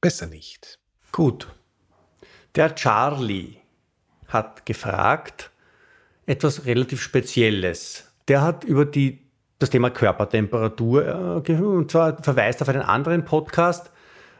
[0.00, 0.78] besser nicht.
[1.12, 1.48] Gut.
[2.54, 3.56] Der Charlie
[4.26, 5.50] hat gefragt,
[6.26, 8.04] etwas relativ Spezielles.
[8.28, 9.26] Der hat über die,
[9.58, 13.90] das Thema Körpertemperatur äh, und zwar verweist auf einen anderen Podcast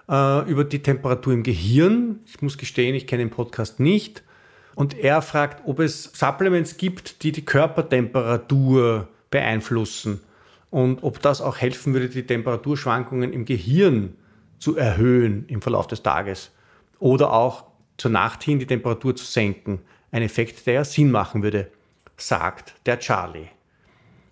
[0.09, 2.21] äh, über die Temperatur im Gehirn.
[2.27, 4.23] Ich muss gestehen, ich kenne den Podcast nicht.
[4.79, 10.21] Und er fragt, ob es Supplements gibt, die die Körpertemperatur beeinflussen
[10.71, 14.15] und ob das auch helfen würde, die Temperaturschwankungen im Gehirn
[14.61, 16.53] zu erhöhen im Verlauf des Tages
[17.01, 17.65] oder auch
[17.97, 19.81] zur Nacht hin die Temperatur zu senken.
[20.13, 21.73] Ein Effekt, der ja Sinn machen würde,
[22.17, 23.49] sagt der Charlie.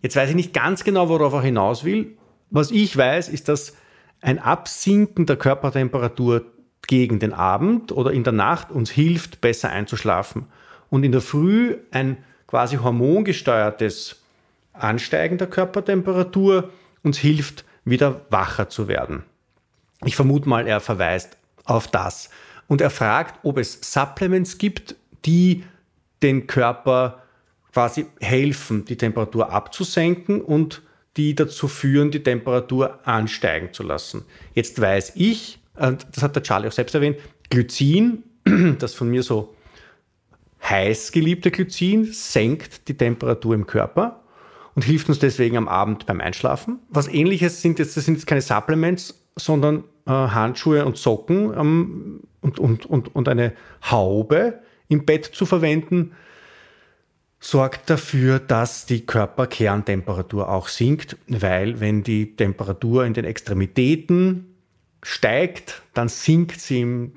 [0.00, 2.16] Jetzt weiß ich nicht ganz genau, worauf er hinaus will.
[2.50, 3.74] Was ich weiß, ist, dass
[4.20, 6.44] ein Absinken der Körpertemperatur
[6.87, 10.46] gegen den Abend oder in der Nacht uns hilft, besser einzuschlafen.
[10.90, 14.22] Und in der Früh ein quasi hormongesteuertes
[14.72, 16.70] Ansteigen der Körpertemperatur
[17.03, 19.22] uns hilft, wieder wacher zu werden.
[20.05, 22.31] Ich vermute mal, er verweist auf das.
[22.68, 25.64] Und er fragt, ob es Supplements gibt, die
[26.22, 27.22] den Körper
[27.72, 30.83] quasi helfen, die Temperatur abzusenken und
[31.16, 34.25] die dazu führen, die Temperatur ansteigen zu lassen.
[34.55, 37.18] Jetzt weiß ich, das hat der Charlie auch selbst erwähnt,
[37.50, 38.22] Glycin,
[38.78, 39.54] das von mir so
[40.62, 44.22] heiß geliebte Glycin, senkt die Temperatur im Körper
[44.74, 46.80] und hilft uns deswegen am Abend beim Einschlafen.
[46.88, 52.20] Was ähnliches sind jetzt, das sind jetzt keine Supplements, sondern äh, Handschuhe und Socken ähm,
[52.40, 53.52] und, und, und, und eine
[53.90, 56.12] Haube im Bett zu verwenden,
[57.38, 64.55] sorgt dafür, dass die Körperkerntemperatur auch sinkt, weil wenn die Temperatur in den Extremitäten
[65.06, 67.12] steigt, dann sinkt sie im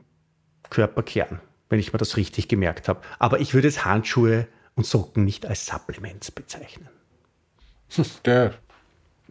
[0.69, 3.01] Körperkern, wenn ich mir das richtig gemerkt habe.
[3.17, 6.87] Aber ich würde es Handschuhe und Socken nicht als Supplements bezeichnen.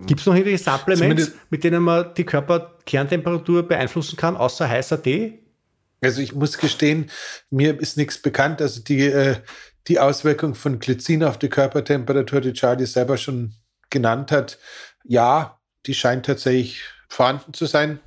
[0.07, 5.39] Gibt es noch irgendwelche Supplements, mit denen man die Körperkerntemperatur beeinflussen kann, außer heißer Tee?
[6.01, 7.11] Also ich muss gestehen,
[7.51, 8.61] mir ist nichts bekannt.
[8.61, 9.37] Also die, äh,
[9.87, 13.55] die Auswirkung von Glycin auf die Körpertemperatur, die Charlie selber schon
[13.91, 14.59] genannt hat,
[15.05, 18.01] ja, die scheint tatsächlich vorhanden zu sein.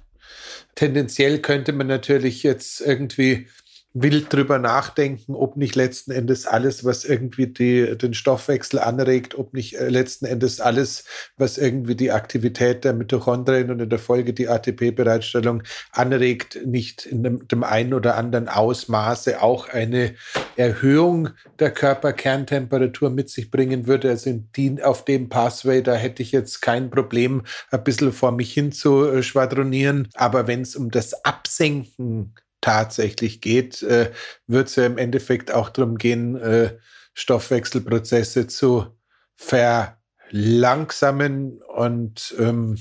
[0.75, 3.47] Tendenziell könnte man natürlich jetzt irgendwie
[3.93, 9.53] wild drüber nachdenken, ob nicht letzten Endes alles, was irgendwie die, den Stoffwechsel anregt, ob
[9.53, 11.03] nicht äh, letzten Endes alles,
[11.37, 17.23] was irgendwie die Aktivität der Mitochondrien und in der Folge die ATP-Bereitstellung anregt, nicht in
[17.23, 20.15] dem, dem einen oder anderen Ausmaße auch eine
[20.55, 24.09] Erhöhung der Körperkerntemperatur mit sich bringen würde.
[24.09, 28.53] Also die, auf dem Pathway, da hätte ich jetzt kein Problem, ein bisschen vor mich
[28.53, 30.07] hin zu schwadronieren.
[30.13, 34.11] Aber wenn es um das Absenken tatsächlich geht, äh,
[34.47, 36.77] wird es ja im Endeffekt auch darum gehen, äh,
[37.13, 38.97] Stoffwechselprozesse zu
[39.35, 41.61] verlangsamen.
[41.61, 42.77] Und ähm,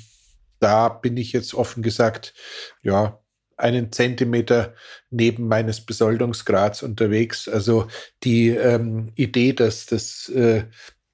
[0.61, 2.35] da bin ich jetzt offen gesagt,
[2.83, 3.21] ja,
[3.57, 4.75] einen Zentimeter
[5.11, 7.49] neben meines Besoldungsgrads unterwegs.
[7.49, 7.89] Also
[8.23, 10.65] die ähm, Idee, dass das äh,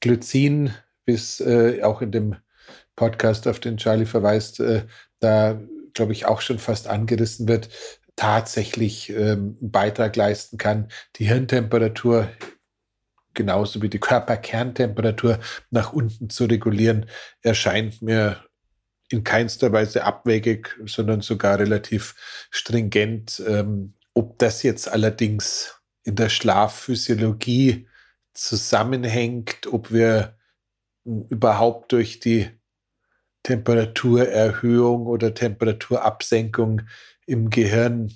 [0.00, 0.72] Glycin,
[1.05, 2.37] bis äh, auch in dem
[2.94, 4.85] Podcast, auf den Charlie verweist, äh,
[5.20, 5.61] da
[5.94, 7.68] glaube ich auch schon fast angerissen wird,
[8.16, 12.29] tatsächlich ähm, Beitrag leisten kann, die Hirntemperatur
[13.37, 15.38] genauso wie die Körperkerntemperatur
[15.70, 17.07] nach unten zu regulieren,
[17.42, 18.42] erscheint mir
[19.09, 22.16] in keinster Weise abwegig, sondern sogar relativ
[22.50, 23.40] stringent.
[23.46, 27.87] Ähm, ob das jetzt allerdings in der Schlafphysiologie
[28.33, 30.37] zusammenhängt, ob wir
[31.05, 32.50] überhaupt durch die
[33.44, 36.83] Temperaturerhöhung oder Temperaturabsenkung
[37.26, 38.12] im Gehirn.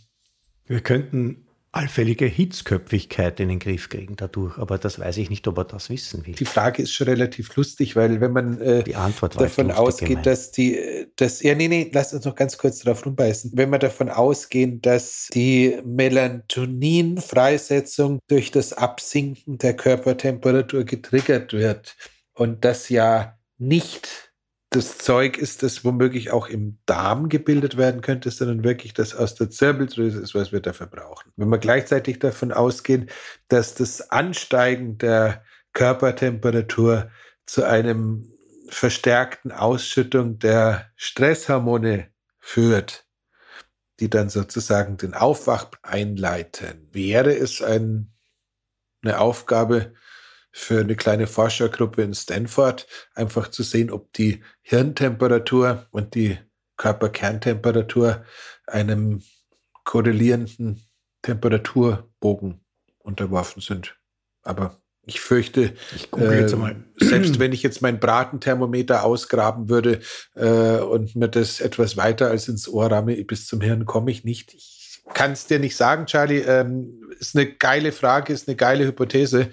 [0.66, 5.59] Wir könnten allfällige Hitzköpfigkeit in den Griff kriegen dadurch, aber das weiß ich nicht, ob
[5.59, 6.35] er das wissen will.
[6.35, 10.51] Die Frage ist schon relativ lustig, weil wenn man äh, die Antwort davon ausgeht, dass
[10.51, 13.53] die, dass, ja, nee, nee, lass uns noch ganz kurz darauf rumbeißen.
[13.55, 21.94] Wenn wir davon ausgehen, dass die Melatonin-Freisetzung durch das Absinken der Körpertemperatur getriggert wird
[22.35, 24.30] und das ja nicht
[24.71, 29.35] das Zeug ist, das womöglich auch im Darm gebildet werden könnte, sondern wirklich das aus
[29.35, 31.33] der Zirbeldrüse ist, was wir dafür brauchen.
[31.37, 33.11] Wenn wir gleichzeitig davon ausgehen,
[33.49, 37.11] dass das Ansteigen der Körpertemperatur
[37.47, 38.33] zu einem
[38.69, 43.07] verstärkten Ausschüttung der Stresshormone führt,
[43.99, 48.13] die dann sozusagen den Aufwach einleiten, wäre es ein,
[49.03, 49.95] eine Aufgabe,
[50.53, 56.39] für eine kleine Forschergruppe in Stanford, einfach zu sehen, ob die Hirntemperatur und die
[56.77, 58.25] Körperkerntemperatur
[58.67, 59.23] einem
[59.85, 60.81] korrelierenden
[61.23, 62.61] Temperaturbogen
[62.99, 63.97] unterworfen sind.
[64.43, 66.49] Aber ich fürchte, ich äh,
[66.97, 70.01] selbst wenn ich jetzt mein Bratenthermometer ausgraben würde
[70.35, 74.25] äh, und mir das etwas weiter als ins Ohr ramme, bis zum Hirn komme ich
[74.25, 74.55] nicht.
[74.55, 76.41] Ich kann es dir nicht sagen, Charlie.
[76.41, 79.51] Ähm, ist eine geile Frage, ist eine geile Hypothese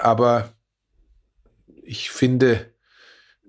[0.00, 0.50] aber
[1.82, 2.66] ich finde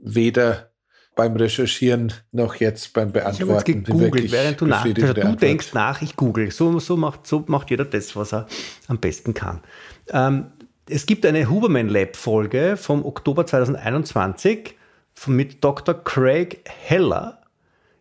[0.01, 0.71] weder
[1.15, 3.69] beim Recherchieren noch jetzt beim Beantworten.
[3.69, 6.51] Ich habe gegoogelt, während du nach, also du denkst nach, ich google.
[6.51, 8.47] So, so, macht, so macht jeder das, was er
[8.87, 9.61] am besten kann.
[10.09, 10.51] Ähm,
[10.89, 14.75] es gibt eine Huberman Lab Folge vom Oktober 2021
[15.27, 15.93] mit Dr.
[16.03, 17.41] Craig Heller.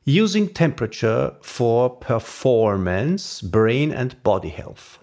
[0.06, 4.99] Using Temperature for Performance, Brain and Body Health.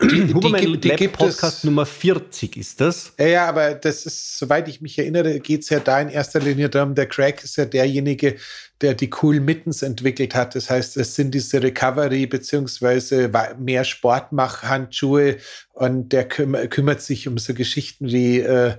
[0.00, 3.14] Die, Huberman die, Podcast es, Nummer 40 ist das.
[3.18, 6.40] Ja, ja, aber das ist, soweit ich mich erinnere, geht es ja da in erster
[6.40, 8.36] Linie darum, der Craig ist ja derjenige,
[8.82, 10.54] der die Cool Mittens entwickelt hat.
[10.54, 15.38] Das heißt, es sind diese Recovery- beziehungsweise mehr Sportmach-Handschuhe
[15.72, 18.74] und der kümmert sich um so Geschichten wie äh,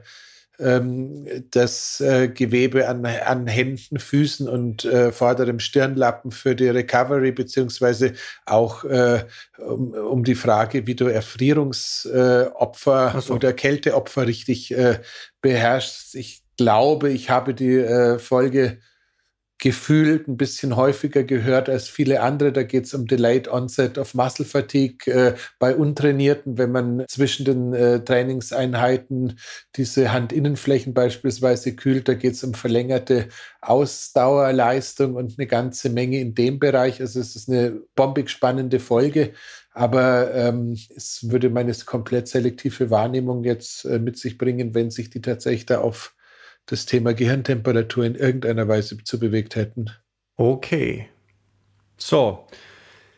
[0.60, 7.32] ähm, das äh, Gewebe an, an Händen, Füßen und äh, vorderem Stirnlappen für die Recovery,
[7.32, 8.13] beziehungsweise
[8.46, 9.26] auch äh,
[9.58, 13.34] um, um, die Frage, wie du Erfrierungsopfer äh, so.
[13.34, 15.00] oder Kälteopfer richtig äh,
[15.41, 16.15] beherrschst.
[16.15, 18.80] Ich glaube, ich habe die äh, Folge
[19.60, 22.52] gefühlt ein bisschen häufiger gehört als viele andere.
[22.52, 27.46] Da geht es um Delayed Onset of Muscle Fatigue äh, bei Untrainierten, wenn man zwischen
[27.46, 29.39] den äh, Trainingseinheiten
[29.76, 32.08] diese Handinnenflächen beispielsweise kühlt.
[32.08, 33.30] Da geht es um verlängerte
[33.62, 37.02] Ausdauerleistung und eine ganze Menge in dem Bereich.
[37.02, 39.34] Also es ist eine bombig spannende Folge.
[39.78, 45.12] Aber ähm, es würde meine komplett selektive Wahrnehmung jetzt äh, mit sich bringen, wenn sich
[45.12, 46.15] die tatsächlich da auf
[46.67, 49.89] das Thema Gehirntemperatur in irgendeiner Weise zu bewegt hätten.
[50.36, 51.10] Okay.
[51.97, 52.45] So.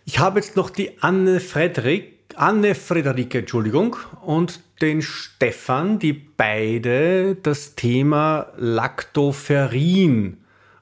[0.05, 7.35] Ich habe jetzt noch die Anne Frederik, Anne Frederike, Entschuldigung, und den Stefan, die beide
[7.35, 10.37] das Thema Lactoferrin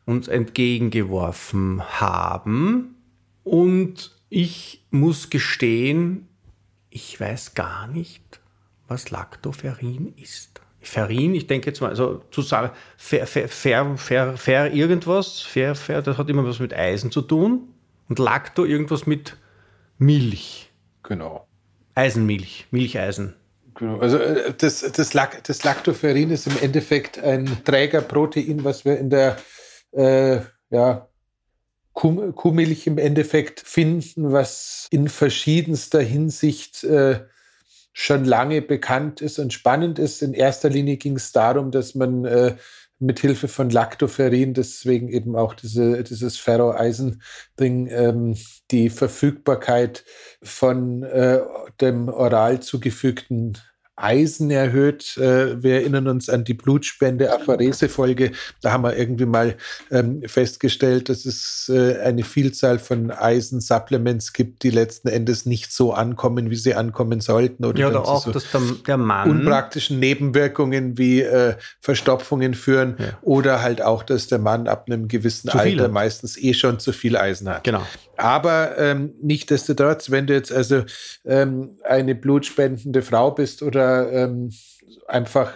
[0.05, 2.95] uns entgegengeworfen haben.
[3.43, 6.27] Und ich muss gestehen,
[6.89, 8.39] ich weiß gar nicht,
[8.87, 10.56] was Lactoferrin ist.
[10.87, 15.75] Ferin, ich denke jetzt mal, also zu sagen, fair, fair, fair, fair, fair irgendwas, fair,
[15.75, 17.73] fair, das hat immer was mit Eisen zu tun
[18.09, 19.37] und Lacto irgendwas mit
[19.97, 20.71] Milch.
[21.03, 21.47] Genau.
[21.95, 23.35] Eisenmilch, Milcheisen.
[23.75, 23.99] Genau.
[23.99, 29.09] Also äh, das, das, Lac, das Lactoferrin ist im Endeffekt ein Trägerprotein, was wir in
[29.09, 29.37] der
[29.91, 31.07] äh, ja,
[31.93, 37.21] Kuh, Kuhmilch im Endeffekt finden, was in verschiedenster Hinsicht äh,
[37.99, 40.21] schon lange bekannt ist und spannend ist.
[40.21, 42.55] In erster Linie ging es darum, dass man äh,
[42.99, 48.37] mit Hilfe von Lactoferrin, deswegen eben auch diese, dieses Ferroeisen-Ding, ähm,
[48.69, 50.05] die Verfügbarkeit
[50.43, 51.39] von äh,
[51.81, 53.57] dem oral zugefügten
[53.97, 55.17] Eisen erhöht.
[55.17, 58.31] Äh, wir erinnern uns an die Blutspende-Apharese-Folge.
[58.61, 59.55] Da haben wir irgendwie mal
[59.91, 65.93] ähm, festgestellt, dass es äh, eine Vielzahl von Eisen-Supplements gibt, die letzten Endes nicht so
[65.93, 67.65] ankommen, wie sie ankommen sollten.
[67.65, 72.97] Oder, ja, oder auch, so dass der, der, Mann unpraktischen Nebenwirkungen wie äh, Verstopfungen führen
[72.99, 73.17] ja.
[73.23, 77.17] oder halt auch, dass der Mann ab einem gewissen Alter meistens eh schon zu viel
[77.17, 77.63] Eisen hat.
[77.63, 77.81] Genau.
[78.15, 80.83] Aber ähm, nichtdestotrotz, wenn du jetzt also
[81.25, 84.51] ähm, eine blutspendende Frau bist oder ähm,
[85.07, 85.53] einfach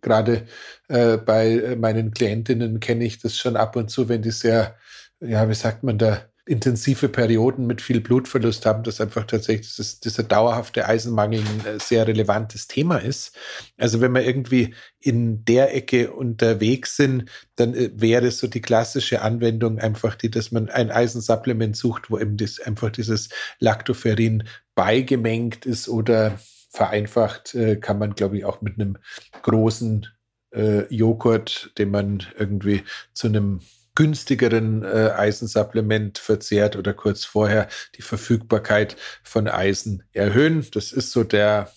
[0.00, 0.46] gerade
[0.88, 4.76] äh, bei meinen Klientinnen kenne ich das schon ab und zu, wenn die sehr,
[5.20, 10.00] ja, wie sagt man da, intensive Perioden mit viel Blutverlust haben, dass einfach tatsächlich dieses,
[10.00, 13.36] dieser dauerhafte Eisenmangel ein äh, sehr relevantes Thema ist.
[13.78, 19.22] Also wenn wir irgendwie in der Ecke unterwegs sind, dann äh, wäre so die klassische
[19.22, 23.28] Anwendung einfach die, dass man ein Eisensupplement sucht, wo eben das, einfach dieses
[23.60, 24.42] Lactoferrin
[24.74, 26.40] beigemengt ist oder
[26.70, 28.96] vereinfacht äh, kann man, glaube ich, auch mit einem
[29.42, 30.06] großen
[30.54, 33.60] äh, Joghurt, den man irgendwie zu einem
[33.94, 40.66] günstigeren äh, Eisensupplement verzehrt oder kurz vorher die Verfügbarkeit von Eisen erhöhen.
[40.72, 41.70] Das ist so der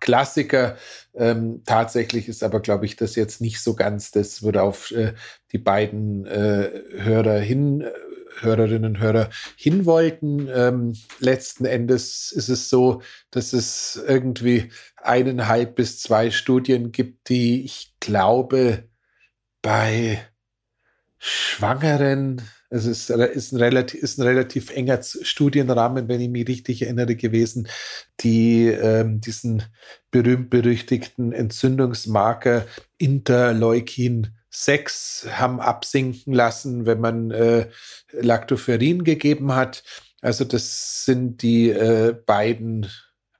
[0.00, 0.76] Klassiker.
[1.14, 5.14] Ähm, tatsächlich ist aber, glaube ich, das jetzt nicht so ganz das, worauf äh,
[5.52, 7.90] die beiden äh, Hörer hin, äh,
[8.40, 10.48] Hörerinnen und Hörer hin wollten.
[10.52, 17.64] Ähm, letzten Endes ist es so, dass es irgendwie eineinhalb bis zwei Studien gibt, die
[17.64, 18.88] ich glaube
[19.62, 20.22] bei
[21.18, 26.82] Schwangeren, also es ist ein, relativ, ist ein relativ enger Studienrahmen, wenn ich mich richtig
[26.82, 27.68] erinnere, gewesen,
[28.20, 29.62] die ähm, diesen
[30.10, 32.66] berühmt-berüchtigten Entzündungsmarker
[32.98, 37.68] Interleukin 6 haben absinken lassen, wenn man äh,
[38.12, 39.82] Lactoferrin gegeben hat.
[40.20, 42.88] Also das sind die äh, beiden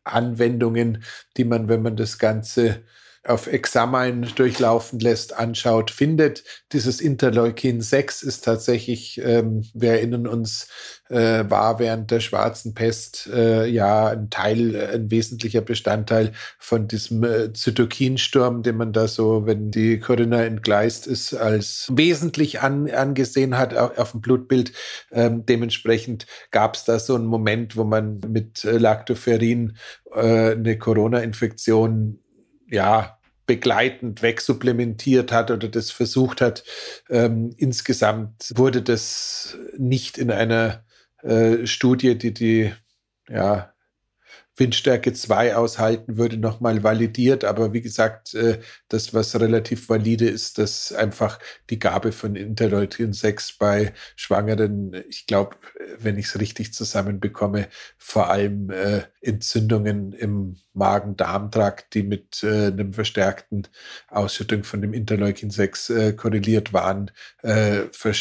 [0.03, 1.05] Anwendungen,
[1.37, 2.83] die man, wenn man das Ganze
[3.27, 6.45] auf Examen durchlaufen lässt, anschaut, findet.
[6.73, 10.69] Dieses Interleukin 6 ist tatsächlich, ähm, wir erinnern uns,
[11.09, 16.87] äh, war während der schwarzen Pest äh, ja ein Teil, äh, ein wesentlicher Bestandteil von
[16.87, 22.91] diesem äh, Zytokinsturm, den man da so, wenn die Corinna entgleist ist, als wesentlich an,
[22.91, 24.73] angesehen hat auf, auf dem Blutbild.
[25.13, 29.77] Ähm, dementsprechend gab es da so einen Moment, wo man mit äh, Lactoferrin
[30.15, 32.19] äh, eine Corona-Infektion
[32.69, 36.65] ja, begleitend wegsupplementiert hat oder das versucht hat.
[37.11, 40.85] Ähm, insgesamt wurde das nicht in einer
[41.23, 42.73] äh, Studie, die die
[43.29, 43.74] ja,
[44.57, 47.45] Windstärke 2 aushalten würde, nochmal validiert.
[47.45, 51.39] Aber wie gesagt, äh, das, was relativ valide ist, dass einfach
[51.71, 55.57] die Gabe von Interleukin 6 bei Schwangeren, ich glaube,
[55.99, 62.93] wenn ich es richtig zusammenbekomme, vor allem äh, Entzündungen im Magen-Darm-Trakt, die mit äh, einem
[62.93, 63.67] verstärkten
[64.09, 67.11] Ausschüttung von dem Interleukin 6 äh, korreliert waren,
[67.43, 68.15] ver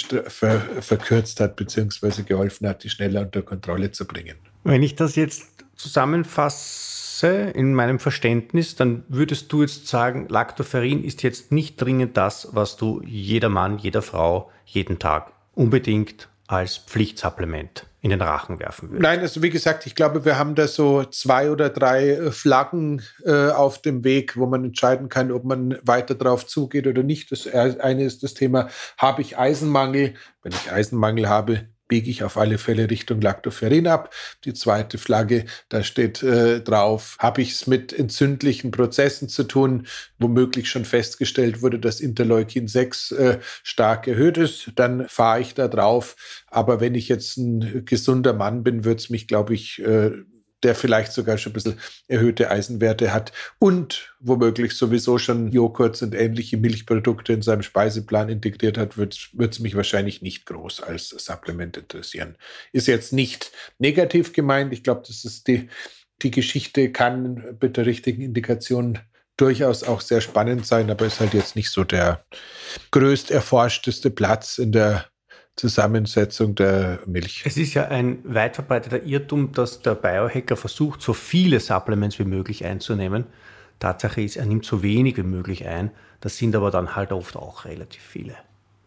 [0.82, 4.53] verkürzt hat, beziehungsweise geholfen hat, die schneller unter Kontrolle zu bringen.
[4.64, 5.44] Wenn ich das jetzt
[5.76, 12.50] zusammenfasse in meinem Verständnis, dann würdest du jetzt sagen, Lactoferrin ist jetzt nicht dringend das,
[12.52, 18.90] was du jeder Mann, jeder Frau jeden Tag unbedingt als Pflichtsupplement in den Rachen werfen
[18.90, 19.02] würdest.
[19.02, 23.02] Nein, also wie gesagt, ich glaube, wir haben da so zwei oder drei äh, Flaggen
[23.24, 27.32] äh, auf dem Weg, wo man entscheiden kann, ob man weiter drauf zugeht oder nicht.
[27.32, 30.16] Das eine ist das Thema, habe ich Eisenmangel?
[30.42, 34.14] Wenn ich Eisenmangel habe, biege ich auf alle Fälle Richtung Lactoferrin ab.
[34.46, 39.88] Die zweite Flagge, da steht äh, drauf, habe ich es mit entzündlichen Prozessen zu tun,
[40.18, 45.68] womöglich schon festgestellt wurde, dass Interleukin 6 äh, stark erhöht ist, dann fahre ich da
[45.68, 46.16] drauf.
[46.48, 50.12] Aber wenn ich jetzt ein gesunder Mann bin, wird es mich, glaube ich, äh,
[50.64, 56.16] der vielleicht sogar schon ein bisschen erhöhte Eisenwerte hat und womöglich sowieso schon Joghurts und
[56.16, 61.78] ähnliche Milchprodukte in seinem Speiseplan integriert hat, wird es mich wahrscheinlich nicht groß als Supplement
[61.78, 62.38] interessieren.
[62.72, 64.74] Ist jetzt nicht negativ gemeint.
[64.74, 65.70] Ich glaube, das ist die,
[66.22, 69.00] die Geschichte kann mit der richtigen Indikation
[69.38, 72.24] durchaus auch sehr spannend sein, aber ist halt jetzt nicht so der
[72.92, 75.06] größt erforschteste Platz in der
[75.56, 77.44] Zusammensetzung der Milch.
[77.46, 82.26] Es ist ja ein weit verbreiteter Irrtum, dass der Biohacker versucht, so viele Supplements wie
[82.26, 83.26] möglich einzunehmen.
[83.80, 85.92] Tatsache ist, er nimmt so wenig wie möglich ein.
[86.22, 88.36] Das sind aber dann halt oft auch relativ viele.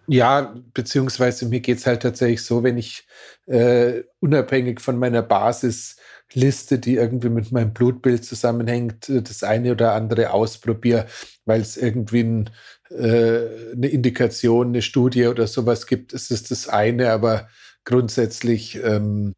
[0.09, 3.07] Ja, beziehungsweise mir geht es halt tatsächlich so, wenn ich
[3.47, 9.95] äh, unabhängig von meiner Basisliste, die irgendwie mit meinem Blutbild zusammenhängt, äh, das eine oder
[9.95, 11.07] andere ausprobiere,
[11.45, 12.51] weil es irgendwie ein,
[12.95, 17.49] eine Indikation, eine Studie oder sowas gibt, ist es das eine, aber
[17.85, 19.35] grundsätzlich, ähm,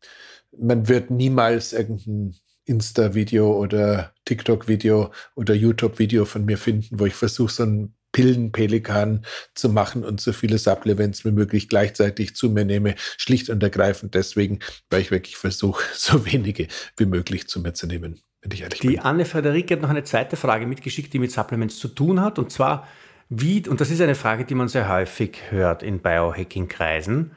[0.56, 2.34] man wird niemals irgendein
[2.64, 9.24] Insta-Video oder TikTok-Video oder YouTube-Video von mir finden, wo ich versuche, so ein Pillenpelikan
[9.54, 12.94] zu machen und so viele Supplements wie möglich gleichzeitig zu mir nehme.
[13.16, 17.86] Schlicht und ergreifend deswegen, weil ich wirklich versuche, so wenige wie möglich zu mir zu
[17.86, 18.20] nehmen.
[18.40, 19.00] Wenn ich ehrlich die bin.
[19.00, 22.38] Anne Frederike hat noch eine zweite Frage mitgeschickt, die mit Supplements zu tun hat.
[22.38, 22.86] Und zwar,
[23.28, 27.32] wie, und das ist eine Frage, die man sehr häufig hört in Biohacking-Kreisen,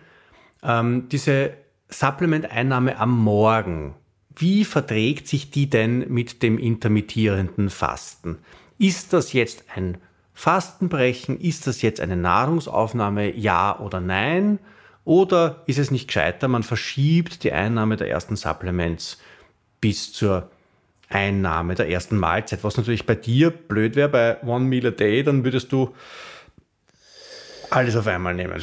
[0.63, 1.51] ähm, diese
[1.89, 3.95] Supplement-Einnahme am Morgen.
[4.35, 8.37] Wie verträgt sich die denn mit dem intermittierenden Fasten?
[8.77, 9.97] Ist das jetzt ein
[10.33, 11.39] Fastenbrechen?
[11.39, 14.59] Ist das jetzt eine Nahrungsaufnahme, ja oder nein?
[15.03, 19.17] Oder ist es nicht gescheiter, man verschiebt die Einnahme der ersten Supplements
[19.81, 20.49] bis zur
[21.11, 22.63] Einnahme der ersten Mahlzeit?
[22.63, 25.93] Was natürlich bei dir blöd wäre, bei One Meal a Day, dann würdest du
[27.71, 28.61] alles auf einmal nehmen.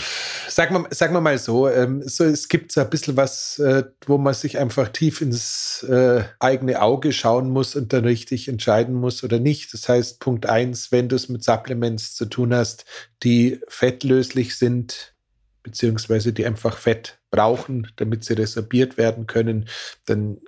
[0.48, 3.84] Sagen wir, sagen wir mal so, ähm, so, es gibt so ein bisschen was, äh,
[4.06, 8.94] wo man sich einfach tief ins äh, eigene Auge schauen muss und dann richtig entscheiden
[8.94, 9.72] muss oder nicht.
[9.72, 12.84] Das heißt, Punkt eins, wenn du es mit Supplements zu tun hast,
[13.22, 15.14] die fettlöslich sind,
[15.62, 19.68] beziehungsweise die einfach Fett brauchen, damit sie resorbiert werden können,
[20.04, 20.38] dann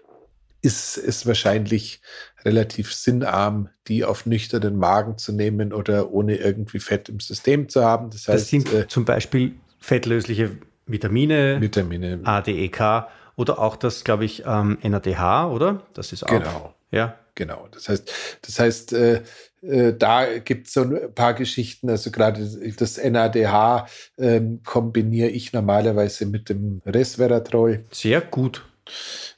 [0.63, 2.01] ist es wahrscheinlich
[2.45, 7.85] relativ sinnarm, die auf nüchternen Magen zu nehmen oder ohne irgendwie Fett im System zu
[7.85, 8.11] haben.
[8.11, 13.07] Das, heißt, das sind äh, zum Beispiel fettlösliche Vitamine, Vitamine, ADEK
[13.37, 15.83] oder auch das, glaube ich, ähm, NADH, oder?
[15.95, 16.29] Das ist auch.
[16.29, 16.75] Genau.
[16.91, 17.17] Ja.
[17.37, 17.69] Genau.
[17.71, 19.23] Das heißt, das heißt, äh,
[19.63, 21.89] äh, da gibt es so ein paar Geschichten.
[21.89, 22.47] Also gerade
[22.77, 23.87] das NADH
[24.19, 27.85] ähm, kombiniere ich normalerweise mit dem Resveratrol.
[27.93, 28.70] Sehr gut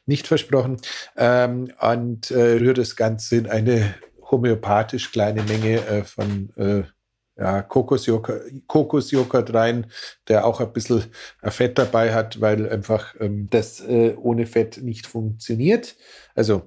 [0.07, 0.78] nicht versprochen.
[1.16, 3.94] Ähm, und äh, rühre das Ganze in eine
[4.30, 6.82] homöopathisch kleine Menge äh, von äh,
[7.36, 9.86] ja, Kokosjoghurt, Kokosjoghurt rein,
[10.28, 11.05] der auch ein bisschen
[11.42, 15.96] Fett dabei hat, weil einfach ähm, das äh, ohne Fett nicht funktioniert.
[16.34, 16.66] Also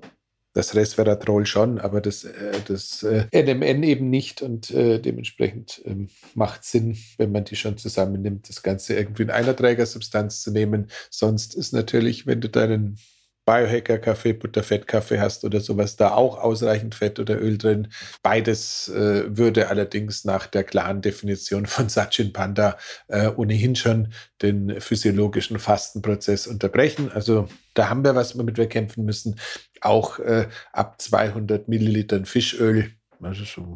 [0.56, 6.08] das Resveratrol schon, aber das, äh, das äh, NMN eben nicht und äh, dementsprechend ähm,
[6.34, 10.88] macht Sinn, wenn man die schon zusammennimmt, das Ganze irgendwie in einer Trägersubstanz zu nehmen.
[11.10, 12.98] Sonst ist natürlich, wenn du deinen
[13.46, 17.90] Biohacker-Kaffee, Butterfett-Kaffee hast oder sowas, da auch ausreichend Fett oder Öl drin.
[18.24, 22.78] Beides äh, würde allerdings nach der klaren Definition von Sachin Panda
[23.08, 27.12] äh, ohnehin schon den physiologischen Fastenprozess unterbrechen.
[27.12, 29.40] Also da haben wir was, womit wir kämpfen müssen.
[29.82, 32.92] Auch äh, ab 200 Millilitern Fischöl,
[33.22, 33.76] also so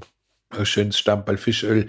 [0.49, 1.87] ein schönes Stammball Fischöl,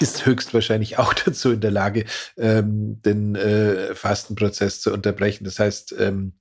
[0.00, 2.04] ist höchstwahrscheinlich auch dazu in der Lage,
[2.36, 5.44] ähm, den äh, Fastenprozess zu unterbrechen.
[5.44, 6.32] Das heißt, ähm,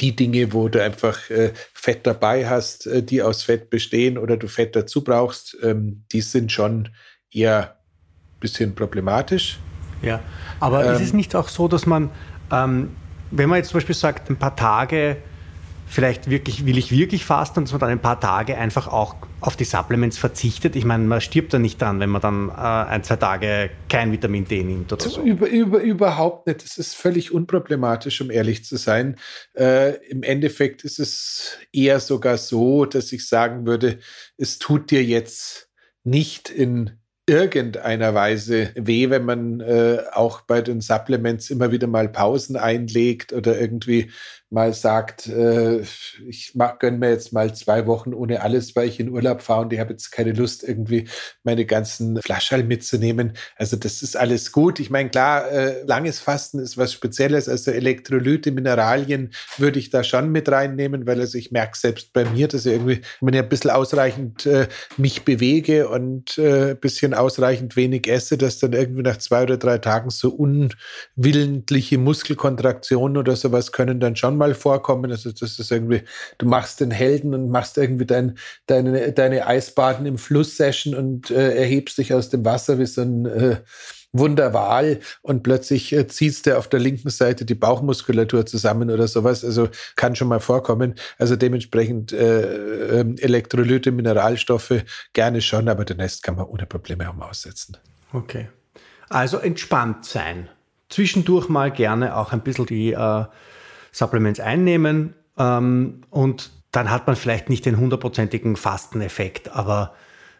[0.00, 4.36] die Dinge, wo du einfach äh, Fett dabei hast, äh, die aus Fett bestehen oder
[4.36, 6.90] du Fett dazu brauchst, ähm, die sind schon
[7.30, 9.58] eher ein bisschen problematisch.
[10.02, 10.20] Ja,
[10.60, 12.10] aber ist es ähm, nicht auch so, dass man,
[12.50, 12.90] ähm,
[13.30, 15.16] wenn man jetzt zum Beispiel sagt, ein paar Tage
[15.94, 19.14] vielleicht wirklich, will ich wirklich fasten und dass man dann ein paar Tage einfach auch
[19.40, 20.74] auf die Supplements verzichtet.
[20.74, 24.10] Ich meine, man stirbt da nicht dran, wenn man dann äh, ein, zwei Tage kein
[24.10, 25.22] Vitamin D nimmt oder so.
[25.22, 26.64] Über, über, überhaupt nicht.
[26.64, 29.14] Das ist völlig unproblematisch, um ehrlich zu sein.
[29.56, 34.00] Äh, Im Endeffekt ist es eher sogar so, dass ich sagen würde,
[34.36, 35.70] es tut dir jetzt
[36.02, 42.08] nicht in irgendeiner Weise weh, wenn man äh, auch bei den Supplements immer wieder mal
[42.08, 44.10] Pausen einlegt oder irgendwie
[44.54, 45.80] mal sagt, äh,
[46.26, 49.62] ich mach, gönn mir jetzt mal zwei Wochen ohne alles, weil ich in Urlaub fahre
[49.62, 51.08] und ich habe jetzt keine Lust, irgendwie
[51.42, 53.32] meine ganzen Flaschall mitzunehmen.
[53.56, 54.80] Also das ist alles gut.
[54.80, 57.48] Ich meine, klar, äh, langes Fasten ist was Spezielles.
[57.48, 62.24] Also Elektrolyte, Mineralien würde ich da schon mit reinnehmen, weil also ich merke selbst bei
[62.24, 66.78] mir, dass ich irgendwie, wenn ich ein bisschen ausreichend äh, mich bewege und äh, ein
[66.78, 73.16] bisschen ausreichend wenig esse, dass dann irgendwie nach zwei oder drei Tagen so unwillentliche Muskelkontraktionen
[73.16, 75.10] oder sowas können dann schon mal mal vorkommen.
[75.10, 76.02] Also das ist irgendwie,
[76.38, 81.54] du machst den Helden und machst irgendwie dein, deine, deine Eisbaden im Fluss-Session und äh,
[81.56, 83.56] erhebst dich aus dem Wasser wie so ein äh,
[84.12, 89.44] Wunderwahl und plötzlich äh, ziehst du auf der linken Seite die Bauchmuskulatur zusammen oder sowas.
[89.44, 90.94] Also kann schon mal vorkommen.
[91.18, 97.08] Also dementsprechend äh, äh, Elektrolyte, Mineralstoffe gerne schon, aber den Rest kann man ohne Probleme
[97.08, 97.76] auch mal aussetzen.
[98.12, 98.48] Okay.
[99.08, 100.48] Also entspannt sein
[100.94, 103.24] zwischendurch mal gerne auch ein bisschen die äh,
[103.94, 109.94] Supplements einnehmen ähm, und dann hat man vielleicht nicht den hundertprozentigen Fasteneffekt, aber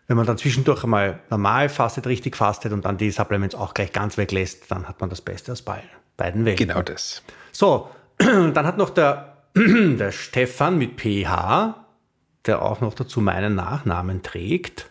[0.06, 3.92] wenn man dann zwischendurch einmal normal fastet, richtig fastet und dann die Supplements auch gleich
[3.92, 6.56] ganz weglässt, dann hat man das Beste aus beiden Wegen.
[6.56, 7.22] Genau das.
[7.52, 7.88] So,
[8.18, 11.86] dann hat noch der, der Stefan mit PH,
[12.46, 14.90] der auch noch dazu meinen Nachnamen trägt.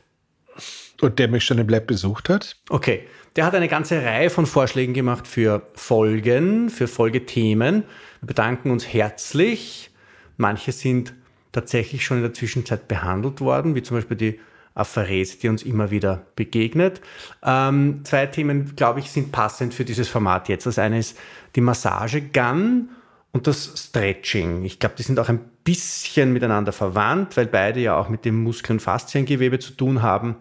[1.02, 2.56] Und der mich schon im Lab besucht hat.
[2.70, 3.06] Okay,
[3.36, 7.84] der hat eine ganze Reihe von Vorschlägen gemacht für Folgen, für Folgethemen.
[8.24, 9.92] Wir bedanken uns herzlich.
[10.38, 11.14] Manche sind
[11.52, 14.40] tatsächlich schon in der Zwischenzeit behandelt worden, wie zum Beispiel die
[14.76, 17.02] Apharese, die uns immer wieder begegnet.
[17.44, 20.66] Ähm, zwei Themen, glaube ich, sind passend für dieses Format jetzt.
[20.66, 21.20] Das eine ist
[21.58, 22.92] die Massagegun
[23.34, 24.64] und das Stretching.
[24.64, 28.42] Ich glaube, die sind auch ein bisschen miteinander verwandt, weil beide ja auch mit dem
[28.42, 30.38] Muskel- und Fasziengewebe zu tun haben.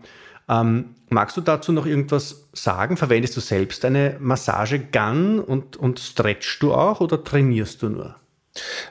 [0.49, 2.97] Ähm, magst du dazu noch irgendwas sagen?
[2.97, 8.16] Verwendest du selbst eine Massagegun und, und stretchst du auch oder trainierst du nur?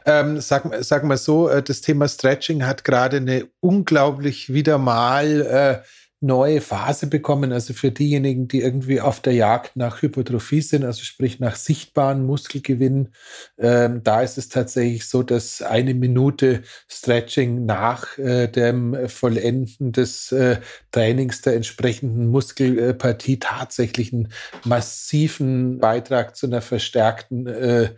[0.06, 5.41] Ähm, sag, sag mal so, äh, das Thema Stretching hat gerade eine unglaublich wieder mal
[5.84, 5.88] äh,
[6.22, 7.52] neue Phase bekommen.
[7.52, 12.26] Also für diejenigen, die irgendwie auf der Jagd nach Hypertrophie sind, also sprich nach sichtbaren
[12.26, 13.10] Muskelgewinn,
[13.58, 20.32] ähm, da ist es tatsächlich so, dass eine Minute Stretching nach äh, dem Vollenden des
[20.32, 20.60] äh,
[20.92, 24.30] Trainings der entsprechenden Muskelpartie tatsächlich einen
[24.64, 27.90] massiven Beitrag zu einer verstärkten äh,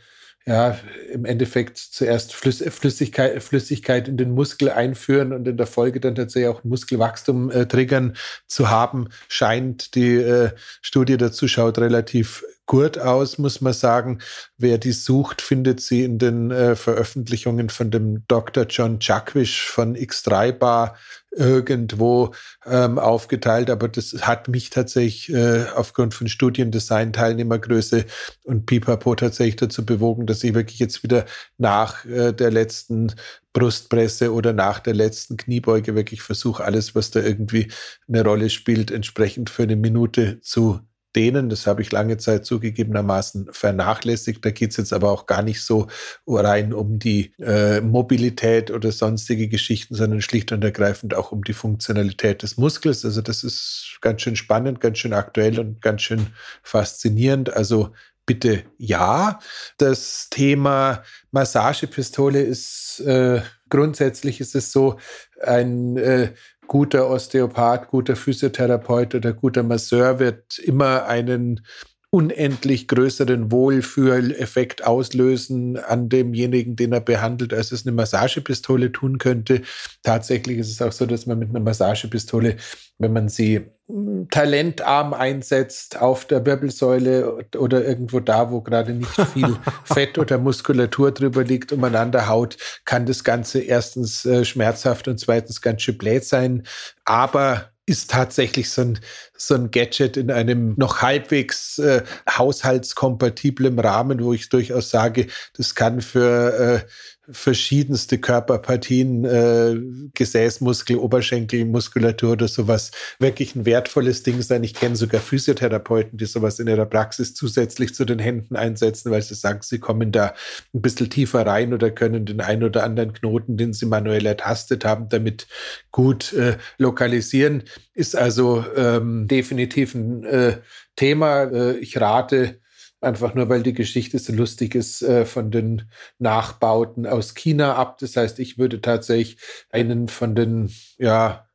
[0.45, 0.77] ja,
[1.11, 6.49] im Endeffekt zuerst Flüssigkeit, Flüssigkeit in den Muskel einführen und in der Folge dann tatsächlich
[6.49, 8.17] auch Muskelwachstum äh, triggern
[8.47, 14.19] zu haben, scheint die äh, Studie dazu schaut relativ gut aus, muss man sagen.
[14.57, 18.65] Wer die sucht, findet sie in den äh, Veröffentlichungen von dem Dr.
[18.65, 20.95] John Chuckwish von X3 Bar
[21.31, 22.33] irgendwo
[22.65, 28.05] ähm, aufgeteilt, aber das hat mich tatsächlich äh, aufgrund von Studiendesign, Teilnehmergröße
[28.43, 31.25] und Pipapo tatsächlich dazu bewogen, dass ich wirklich jetzt wieder
[31.57, 33.13] nach äh, der letzten
[33.51, 37.71] Brustpresse oder nach der letzten Kniebeuge wirklich versuche, alles, was da irgendwie
[38.07, 40.81] eine Rolle spielt, entsprechend für eine Minute zu
[41.15, 44.43] denen, das habe ich lange Zeit zugegebenermaßen vernachlässigt.
[44.43, 45.87] Da geht es jetzt aber auch gar nicht so
[46.27, 51.53] rein um die äh, Mobilität oder sonstige Geschichten, sondern schlicht und ergreifend auch um die
[51.53, 53.05] Funktionalität des Muskels.
[53.05, 56.27] Also das ist ganz schön spannend, ganz schön aktuell und ganz schön
[56.63, 57.53] faszinierend.
[57.53, 57.91] Also
[58.25, 59.39] bitte ja.
[59.77, 64.99] Das Thema Massagepistole ist äh, grundsätzlich ist es so
[65.41, 66.33] ein äh,
[66.67, 71.65] guter Osteopath, guter Physiotherapeut oder guter Masseur wird immer einen
[72.13, 79.63] unendlich größeren Wohlfühleffekt auslösen an demjenigen, den er behandelt, als es eine Massagepistole tun könnte.
[80.03, 82.57] Tatsächlich ist es auch so, dass man mit einer Massagepistole,
[82.99, 89.19] wenn man sie hm, talentarm einsetzt auf der Wirbelsäule oder irgendwo da, wo gerade nicht
[89.33, 95.19] viel Fett oder Muskulatur drüber liegt, umeinander haut, kann das Ganze erstens äh, schmerzhaft und
[95.19, 96.61] zweitens ganz schön blöd sein.
[97.05, 98.99] Aber ist tatsächlich so ein,
[99.35, 105.27] so ein Gadget in einem noch halbwegs äh, haushaltskompatiblen Rahmen, wo ich durchaus sage,
[105.57, 106.89] das kann für äh,
[107.29, 109.75] verschiedenste Körperpartien, äh,
[110.13, 114.63] Gesäßmuskel, Oberschenkelmuskulatur oder sowas wirklich ein wertvolles Ding sein.
[114.63, 119.21] Ich kenne sogar Physiotherapeuten, die sowas in ihrer Praxis zusätzlich zu den Händen einsetzen, weil
[119.21, 120.33] sie sagen, sie kommen da
[120.73, 124.83] ein bisschen tiefer rein oder können den einen oder anderen Knoten, den sie manuell ertastet
[124.83, 125.47] haben, damit
[125.91, 127.63] gut äh, lokalisieren.
[127.93, 130.57] Ist also ähm, definitiv ein äh,
[130.97, 131.43] Thema.
[131.43, 132.59] Äh, ich rate
[133.03, 135.89] einfach nur, weil die Geschichte so lustig ist, äh, von den
[136.19, 137.97] Nachbauten aus China ab.
[137.99, 139.37] Das heißt, ich würde tatsächlich
[139.69, 141.47] einen von den, ja,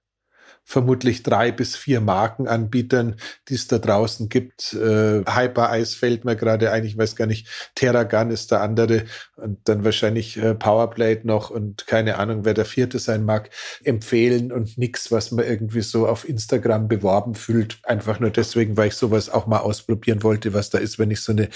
[0.69, 3.16] vermutlich drei bis vier Markenanbietern,
[3.49, 4.75] die es da draußen gibt.
[4.75, 9.05] Äh, Hyper Ice fällt mir gerade ein, ich weiß gar nicht, Terragun ist der andere
[9.37, 13.49] und dann wahrscheinlich äh, Powerblade noch und keine Ahnung, wer der vierte sein mag,
[13.83, 17.79] empfehlen und nichts, was man irgendwie so auf Instagram beworben fühlt.
[17.85, 21.23] Einfach nur deswegen, weil ich sowas auch mal ausprobieren wollte, was da ist, wenn ich
[21.23, 21.49] so eine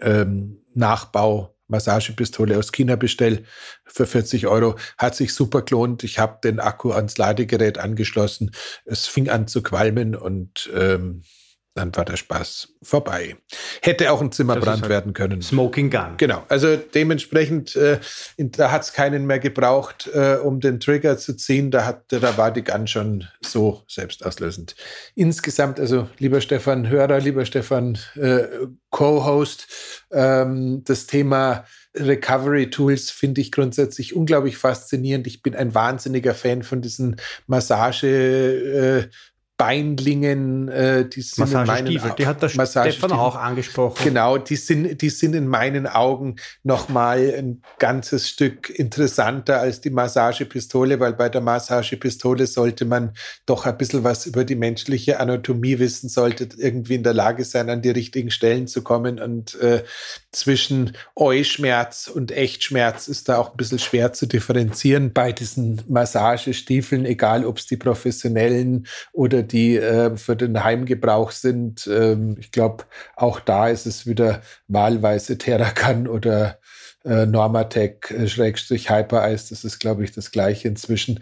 [0.00, 3.42] ähm, Nachbau Massagepistole aus China bestelle
[3.84, 4.76] für 40 Euro.
[4.98, 6.04] Hat sich super gelohnt.
[6.04, 8.52] Ich habe den Akku ans Ladegerät angeschlossen.
[8.84, 11.22] Es fing an zu qualmen und ähm,
[11.76, 13.36] dann war der Spaß vorbei.
[13.82, 15.42] Hätte auch ein Zimmerbrand halt werden können.
[15.42, 16.16] Smoking Gun.
[16.16, 16.42] Genau.
[16.48, 17.98] Also dementsprechend, äh,
[18.38, 21.70] da hat es keinen mehr gebraucht, äh, um den Trigger zu ziehen.
[21.70, 24.74] Da, hat, da war die Gun schon so selbstauslösend.
[25.14, 28.44] Insgesamt, also lieber Stefan Hörer, lieber Stefan äh,
[28.88, 29.66] Co-Host,
[30.12, 35.26] ähm, das Thema Recovery Tools finde ich grundsätzlich unglaublich faszinierend.
[35.26, 37.16] Ich bin ein wahnsinniger Fan von diesen
[37.46, 39.08] Massage- äh,
[39.58, 44.04] Beinlingen, äh, die sind in meinen die hat der Stefan auch angesprochen.
[44.04, 49.88] Genau, die sind, die sind in meinen Augen nochmal ein ganzes Stück interessanter als die
[49.88, 53.14] Massagepistole, weil bei der Massagepistole sollte man
[53.46, 57.70] doch ein bisschen was über die menschliche Anatomie wissen, sollte irgendwie in der Lage sein,
[57.70, 59.18] an die richtigen Stellen zu kommen.
[59.18, 59.84] Und äh,
[60.32, 67.06] zwischen Euschmerz und Echtschmerz ist da auch ein bisschen schwer zu differenzieren bei diesen Massagestiefeln,
[67.06, 71.86] egal ob es die professionellen oder die äh, für den Heimgebrauch sind.
[71.86, 72.84] Ähm, ich glaube,
[73.16, 76.58] auch da ist es wieder wahlweise Terracan oder
[77.04, 79.50] äh, Normatec äh, Schrägstrich Hyper-Ice.
[79.50, 81.20] Das ist, glaube ich, das gleiche inzwischen.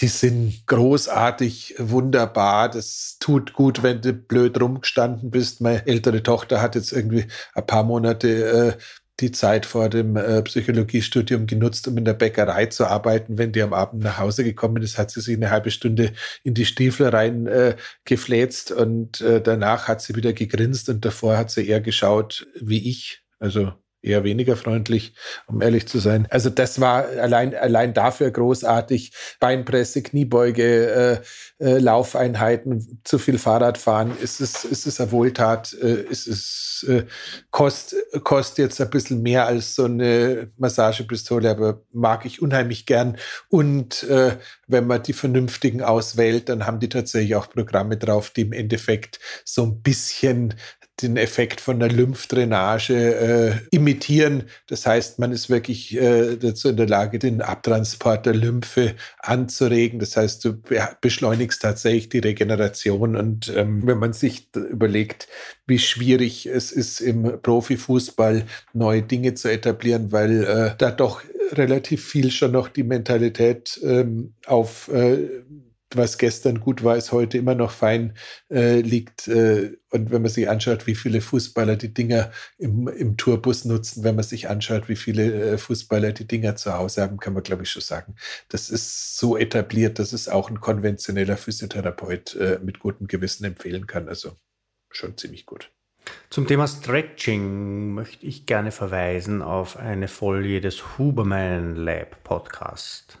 [0.00, 2.70] Die sind großartig, wunderbar.
[2.70, 5.60] Das tut gut, wenn du blöd rumgestanden bist.
[5.60, 8.82] Meine ältere Tochter hat jetzt irgendwie ein paar Monate äh,
[9.20, 13.38] die Zeit vor dem äh, Psychologiestudium genutzt, um in der Bäckerei zu arbeiten.
[13.38, 16.12] Wenn die am Abend nach Hause gekommen ist, hat sie sich eine halbe Stunde
[16.42, 21.36] in die Stiefel rein äh, gefläzt und äh, danach hat sie wieder gegrinst und davor
[21.36, 23.22] hat sie eher geschaut wie ich.
[23.38, 23.72] Also
[24.02, 25.14] eher weniger freundlich,
[25.46, 26.26] um ehrlich zu sein.
[26.30, 29.12] Also das war allein, allein dafür großartig.
[29.40, 31.22] Beinpresse, Kniebeuge,
[31.60, 34.16] äh, äh, Laufeinheiten, zu viel Fahrradfahren.
[34.18, 35.76] Ist es, ist es eine Wohltat?
[35.82, 37.04] Äh, ist es äh,
[37.50, 37.94] kost,
[38.24, 43.18] kostet jetzt ein bisschen mehr als so eine Massagepistole, aber mag ich unheimlich gern.
[43.48, 44.36] Und äh,
[44.66, 49.20] wenn man die vernünftigen auswählt, dann haben die tatsächlich auch Programme drauf, die im Endeffekt
[49.44, 50.54] so ein bisschen
[51.00, 54.44] den Effekt von der Lymphdrainage äh, imitieren.
[54.68, 59.98] Das heißt, man ist wirklich äh, dazu in der Lage, den Abtransport der Lymphe anzuregen.
[59.98, 60.60] Das heißt, du
[61.00, 63.16] beschleunigst tatsächlich die Regeneration.
[63.16, 65.28] Und ähm, wenn man sich überlegt,
[65.66, 71.22] wie schwierig es ist, im Profifußball neue Dinge zu etablieren, weil äh, da doch
[71.52, 75.28] relativ viel schon noch die Mentalität ähm, auf äh,
[75.94, 78.14] was gestern gut war, ist heute immer noch fein
[78.50, 79.28] äh, liegt.
[79.28, 84.04] Äh, und wenn man sich anschaut, wie viele Fußballer die Dinger im, im Tourbus nutzen,
[84.04, 87.42] wenn man sich anschaut, wie viele äh, Fußballer die Dinger zu Hause haben, kann man,
[87.42, 88.14] glaube ich, schon sagen,
[88.48, 93.86] das ist so etabliert, dass es auch ein konventioneller Physiotherapeut äh, mit gutem Gewissen empfehlen
[93.86, 94.08] kann.
[94.08, 94.36] Also
[94.90, 95.70] schon ziemlich gut.
[96.30, 103.18] Zum Thema Stretching möchte ich gerne verweisen auf eine Folie des Huberman Lab Podcast,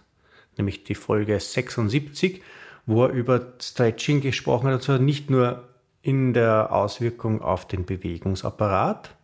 [0.56, 2.42] nämlich die Folge 76
[2.90, 5.68] wo er über Stretching gesprochen hat, also nicht nur
[6.02, 9.14] in der Auswirkung auf den Bewegungsapparat,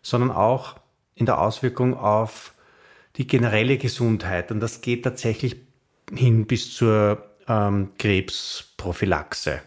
[0.00, 0.76] sondern auch
[1.14, 2.54] in der Auswirkung auf
[3.16, 4.50] die generelle Gesundheit.
[4.50, 5.56] Und das geht tatsächlich
[6.14, 9.60] hin bis zur ähm, Krebsprophylaxe.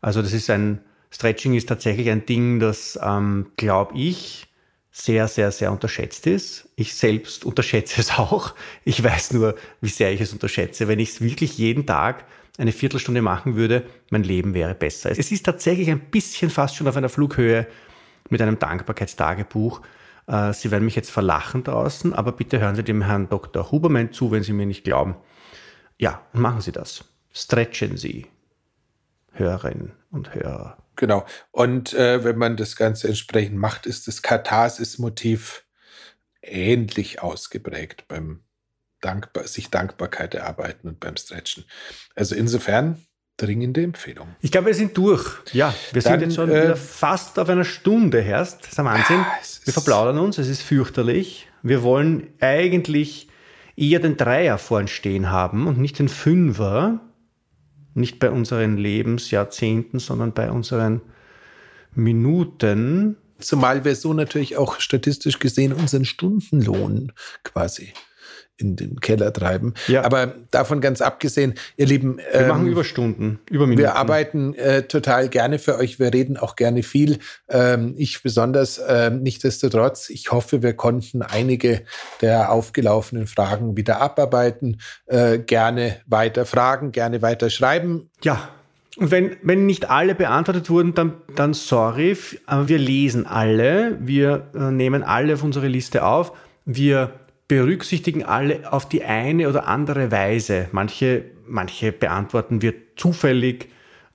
[0.00, 4.46] Also das ist ein, Stretching ist tatsächlich ein Ding, das, ähm, glaube ich,
[4.98, 6.70] sehr, sehr, sehr unterschätzt ist.
[6.74, 8.54] Ich selbst unterschätze es auch.
[8.84, 10.88] Ich weiß nur, wie sehr ich es unterschätze.
[10.88, 12.24] Wenn ich es wirklich jeden Tag
[12.56, 15.10] eine Viertelstunde machen würde, mein Leben wäre besser.
[15.10, 17.66] Es ist tatsächlich ein bisschen fast schon auf einer Flughöhe
[18.30, 19.82] mit einem Dankbarkeitstagebuch.
[20.26, 23.70] Äh, Sie werden mich jetzt verlachen draußen, aber bitte hören Sie dem Herrn Dr.
[23.70, 25.14] Hubermann zu, wenn Sie mir nicht glauben.
[25.98, 27.04] Ja, machen Sie das.
[27.34, 28.26] Stretchen Sie,
[29.38, 30.78] Hörerinnen und Hörer.
[30.96, 31.26] Genau.
[31.50, 35.64] Und äh, wenn man das Ganze entsprechend macht, ist das Katharsis-Motiv
[36.42, 38.40] ähnlich ausgeprägt beim
[39.02, 41.64] Dankbar, sich Dankbarkeit erarbeiten und beim Stretchen.
[42.14, 43.06] Also insofern
[43.36, 44.34] dringende Empfehlung.
[44.40, 45.26] Ich glaube, wir sind durch.
[45.52, 48.62] Ja, wir Dann, sind jetzt schon äh, fast auf einer Stunde herst.
[48.62, 49.20] Das ist ein Wahnsinn.
[49.20, 51.46] Ah, wir verplaudern uns, es ist fürchterlich.
[51.62, 53.28] Wir wollen eigentlich
[53.76, 57.00] eher den Dreier vorn stehen haben und nicht den Fünfer
[57.96, 61.00] nicht bei unseren Lebensjahrzehnten, sondern bei unseren
[61.94, 63.16] Minuten.
[63.38, 67.92] Zumal wir so natürlich auch statistisch gesehen unseren Stundenlohn quasi
[68.58, 69.74] in den Keller treiben.
[69.86, 70.04] Ja.
[70.04, 72.18] Aber davon ganz abgesehen, ihr Lieben.
[72.18, 73.78] Wir ähm, machen Überstunden, Überminuten.
[73.78, 75.98] Wir arbeiten äh, total gerne für euch.
[75.98, 77.18] Wir reden auch gerne viel.
[77.48, 78.80] Ähm, ich besonders.
[78.88, 81.82] Ähm, nichtsdestotrotz, ich hoffe, wir konnten einige
[82.20, 84.80] der aufgelaufenen Fragen wieder abarbeiten.
[85.06, 88.10] Äh, gerne weiter fragen, gerne weiter schreiben.
[88.22, 88.48] Ja,
[88.96, 94.46] und wenn, wenn nicht alle beantwortet wurden, dann, dann sorry, aber wir lesen alle, wir
[94.54, 96.32] äh, nehmen alle auf unsere Liste auf,
[96.64, 97.12] wir
[97.48, 100.68] berücksichtigen alle auf die eine oder andere Weise.
[100.72, 103.68] Manche, manche beantworten wir zufällig.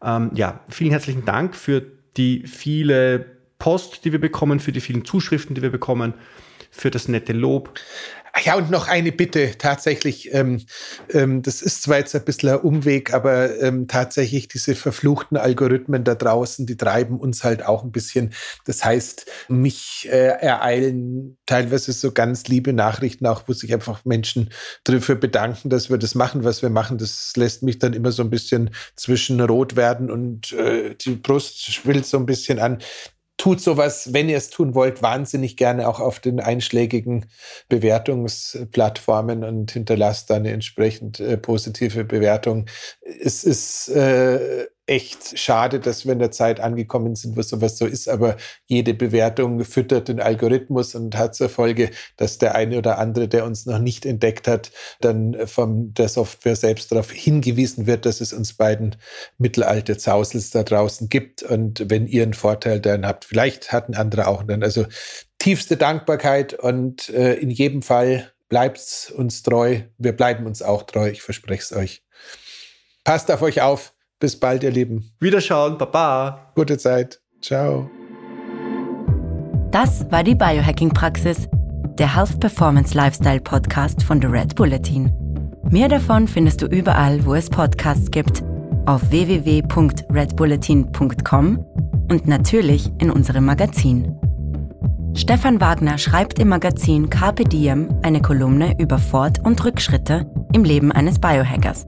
[0.04, 1.84] Ähm, ja, vielen herzlichen Dank für
[2.18, 3.26] die viele
[3.60, 6.14] Post, die wir bekommen, für die vielen Zuschriften, die wir bekommen,
[6.72, 7.74] für das nette Lob.
[8.44, 10.66] Ja, und noch eine Bitte, tatsächlich, ähm,
[11.10, 16.04] ähm, das ist zwar jetzt ein bisschen ein Umweg, aber ähm, tatsächlich diese verfluchten Algorithmen
[16.04, 18.34] da draußen, die treiben uns halt auch ein bisschen.
[18.66, 24.50] Das heißt, mich äh, ereilen teilweise so ganz liebe Nachrichten, auch wo sich einfach Menschen
[24.86, 26.98] dafür bedanken, dass wir das machen, was wir machen.
[26.98, 31.66] Das lässt mich dann immer so ein bisschen zwischen rot werden und äh, die Brust
[31.66, 32.80] schwillt so ein bisschen an
[33.42, 37.26] tut sowas, wenn ihr es tun wollt, wahnsinnig gerne auch auf den einschlägigen
[37.70, 42.68] Bewertungsplattformen und hinterlasst da eine entsprechend äh, positive Bewertung.
[43.02, 47.86] Es ist äh, echt schade, dass wir in der Zeit angekommen sind, wo sowas so
[47.86, 52.98] ist, aber jede Bewertung füttert den Algorithmus und hat zur Folge, dass der eine oder
[52.98, 58.06] andere, der uns noch nicht entdeckt hat, dann von der Software selbst darauf hingewiesen wird,
[58.06, 58.96] dass es uns beiden
[59.38, 64.28] mittelalte Zausels da draußen gibt und wenn ihr einen Vorteil daran habt, vielleicht hatten andere
[64.28, 64.64] auch dann.
[64.64, 64.86] Also
[65.38, 69.80] tiefste Dankbarkeit und äh, in jedem Fall bleibt uns treu.
[69.98, 72.04] Wir bleiben uns auch treu, ich verspreche es euch.
[73.04, 73.94] Passt auf euch auf.
[74.22, 75.12] Bis bald, ihr Lieben.
[75.20, 76.52] Wiederschauen, Baba.
[76.56, 77.20] Gute Zeit.
[77.42, 77.90] Ciao.
[79.72, 81.50] Das war die Biohacking-Praxis,
[81.98, 85.12] der Health Performance Lifestyle Podcast von The Red Bulletin.
[85.72, 88.44] Mehr davon findest du überall, wo es Podcasts gibt,
[88.86, 91.66] auf www.redbulletin.com
[92.12, 94.16] und natürlich in unserem Magazin.
[95.16, 100.92] Stefan Wagner schreibt im Magazin Carpe Diem eine Kolumne über Fort- und Rückschritte im Leben
[100.92, 101.88] eines Biohackers.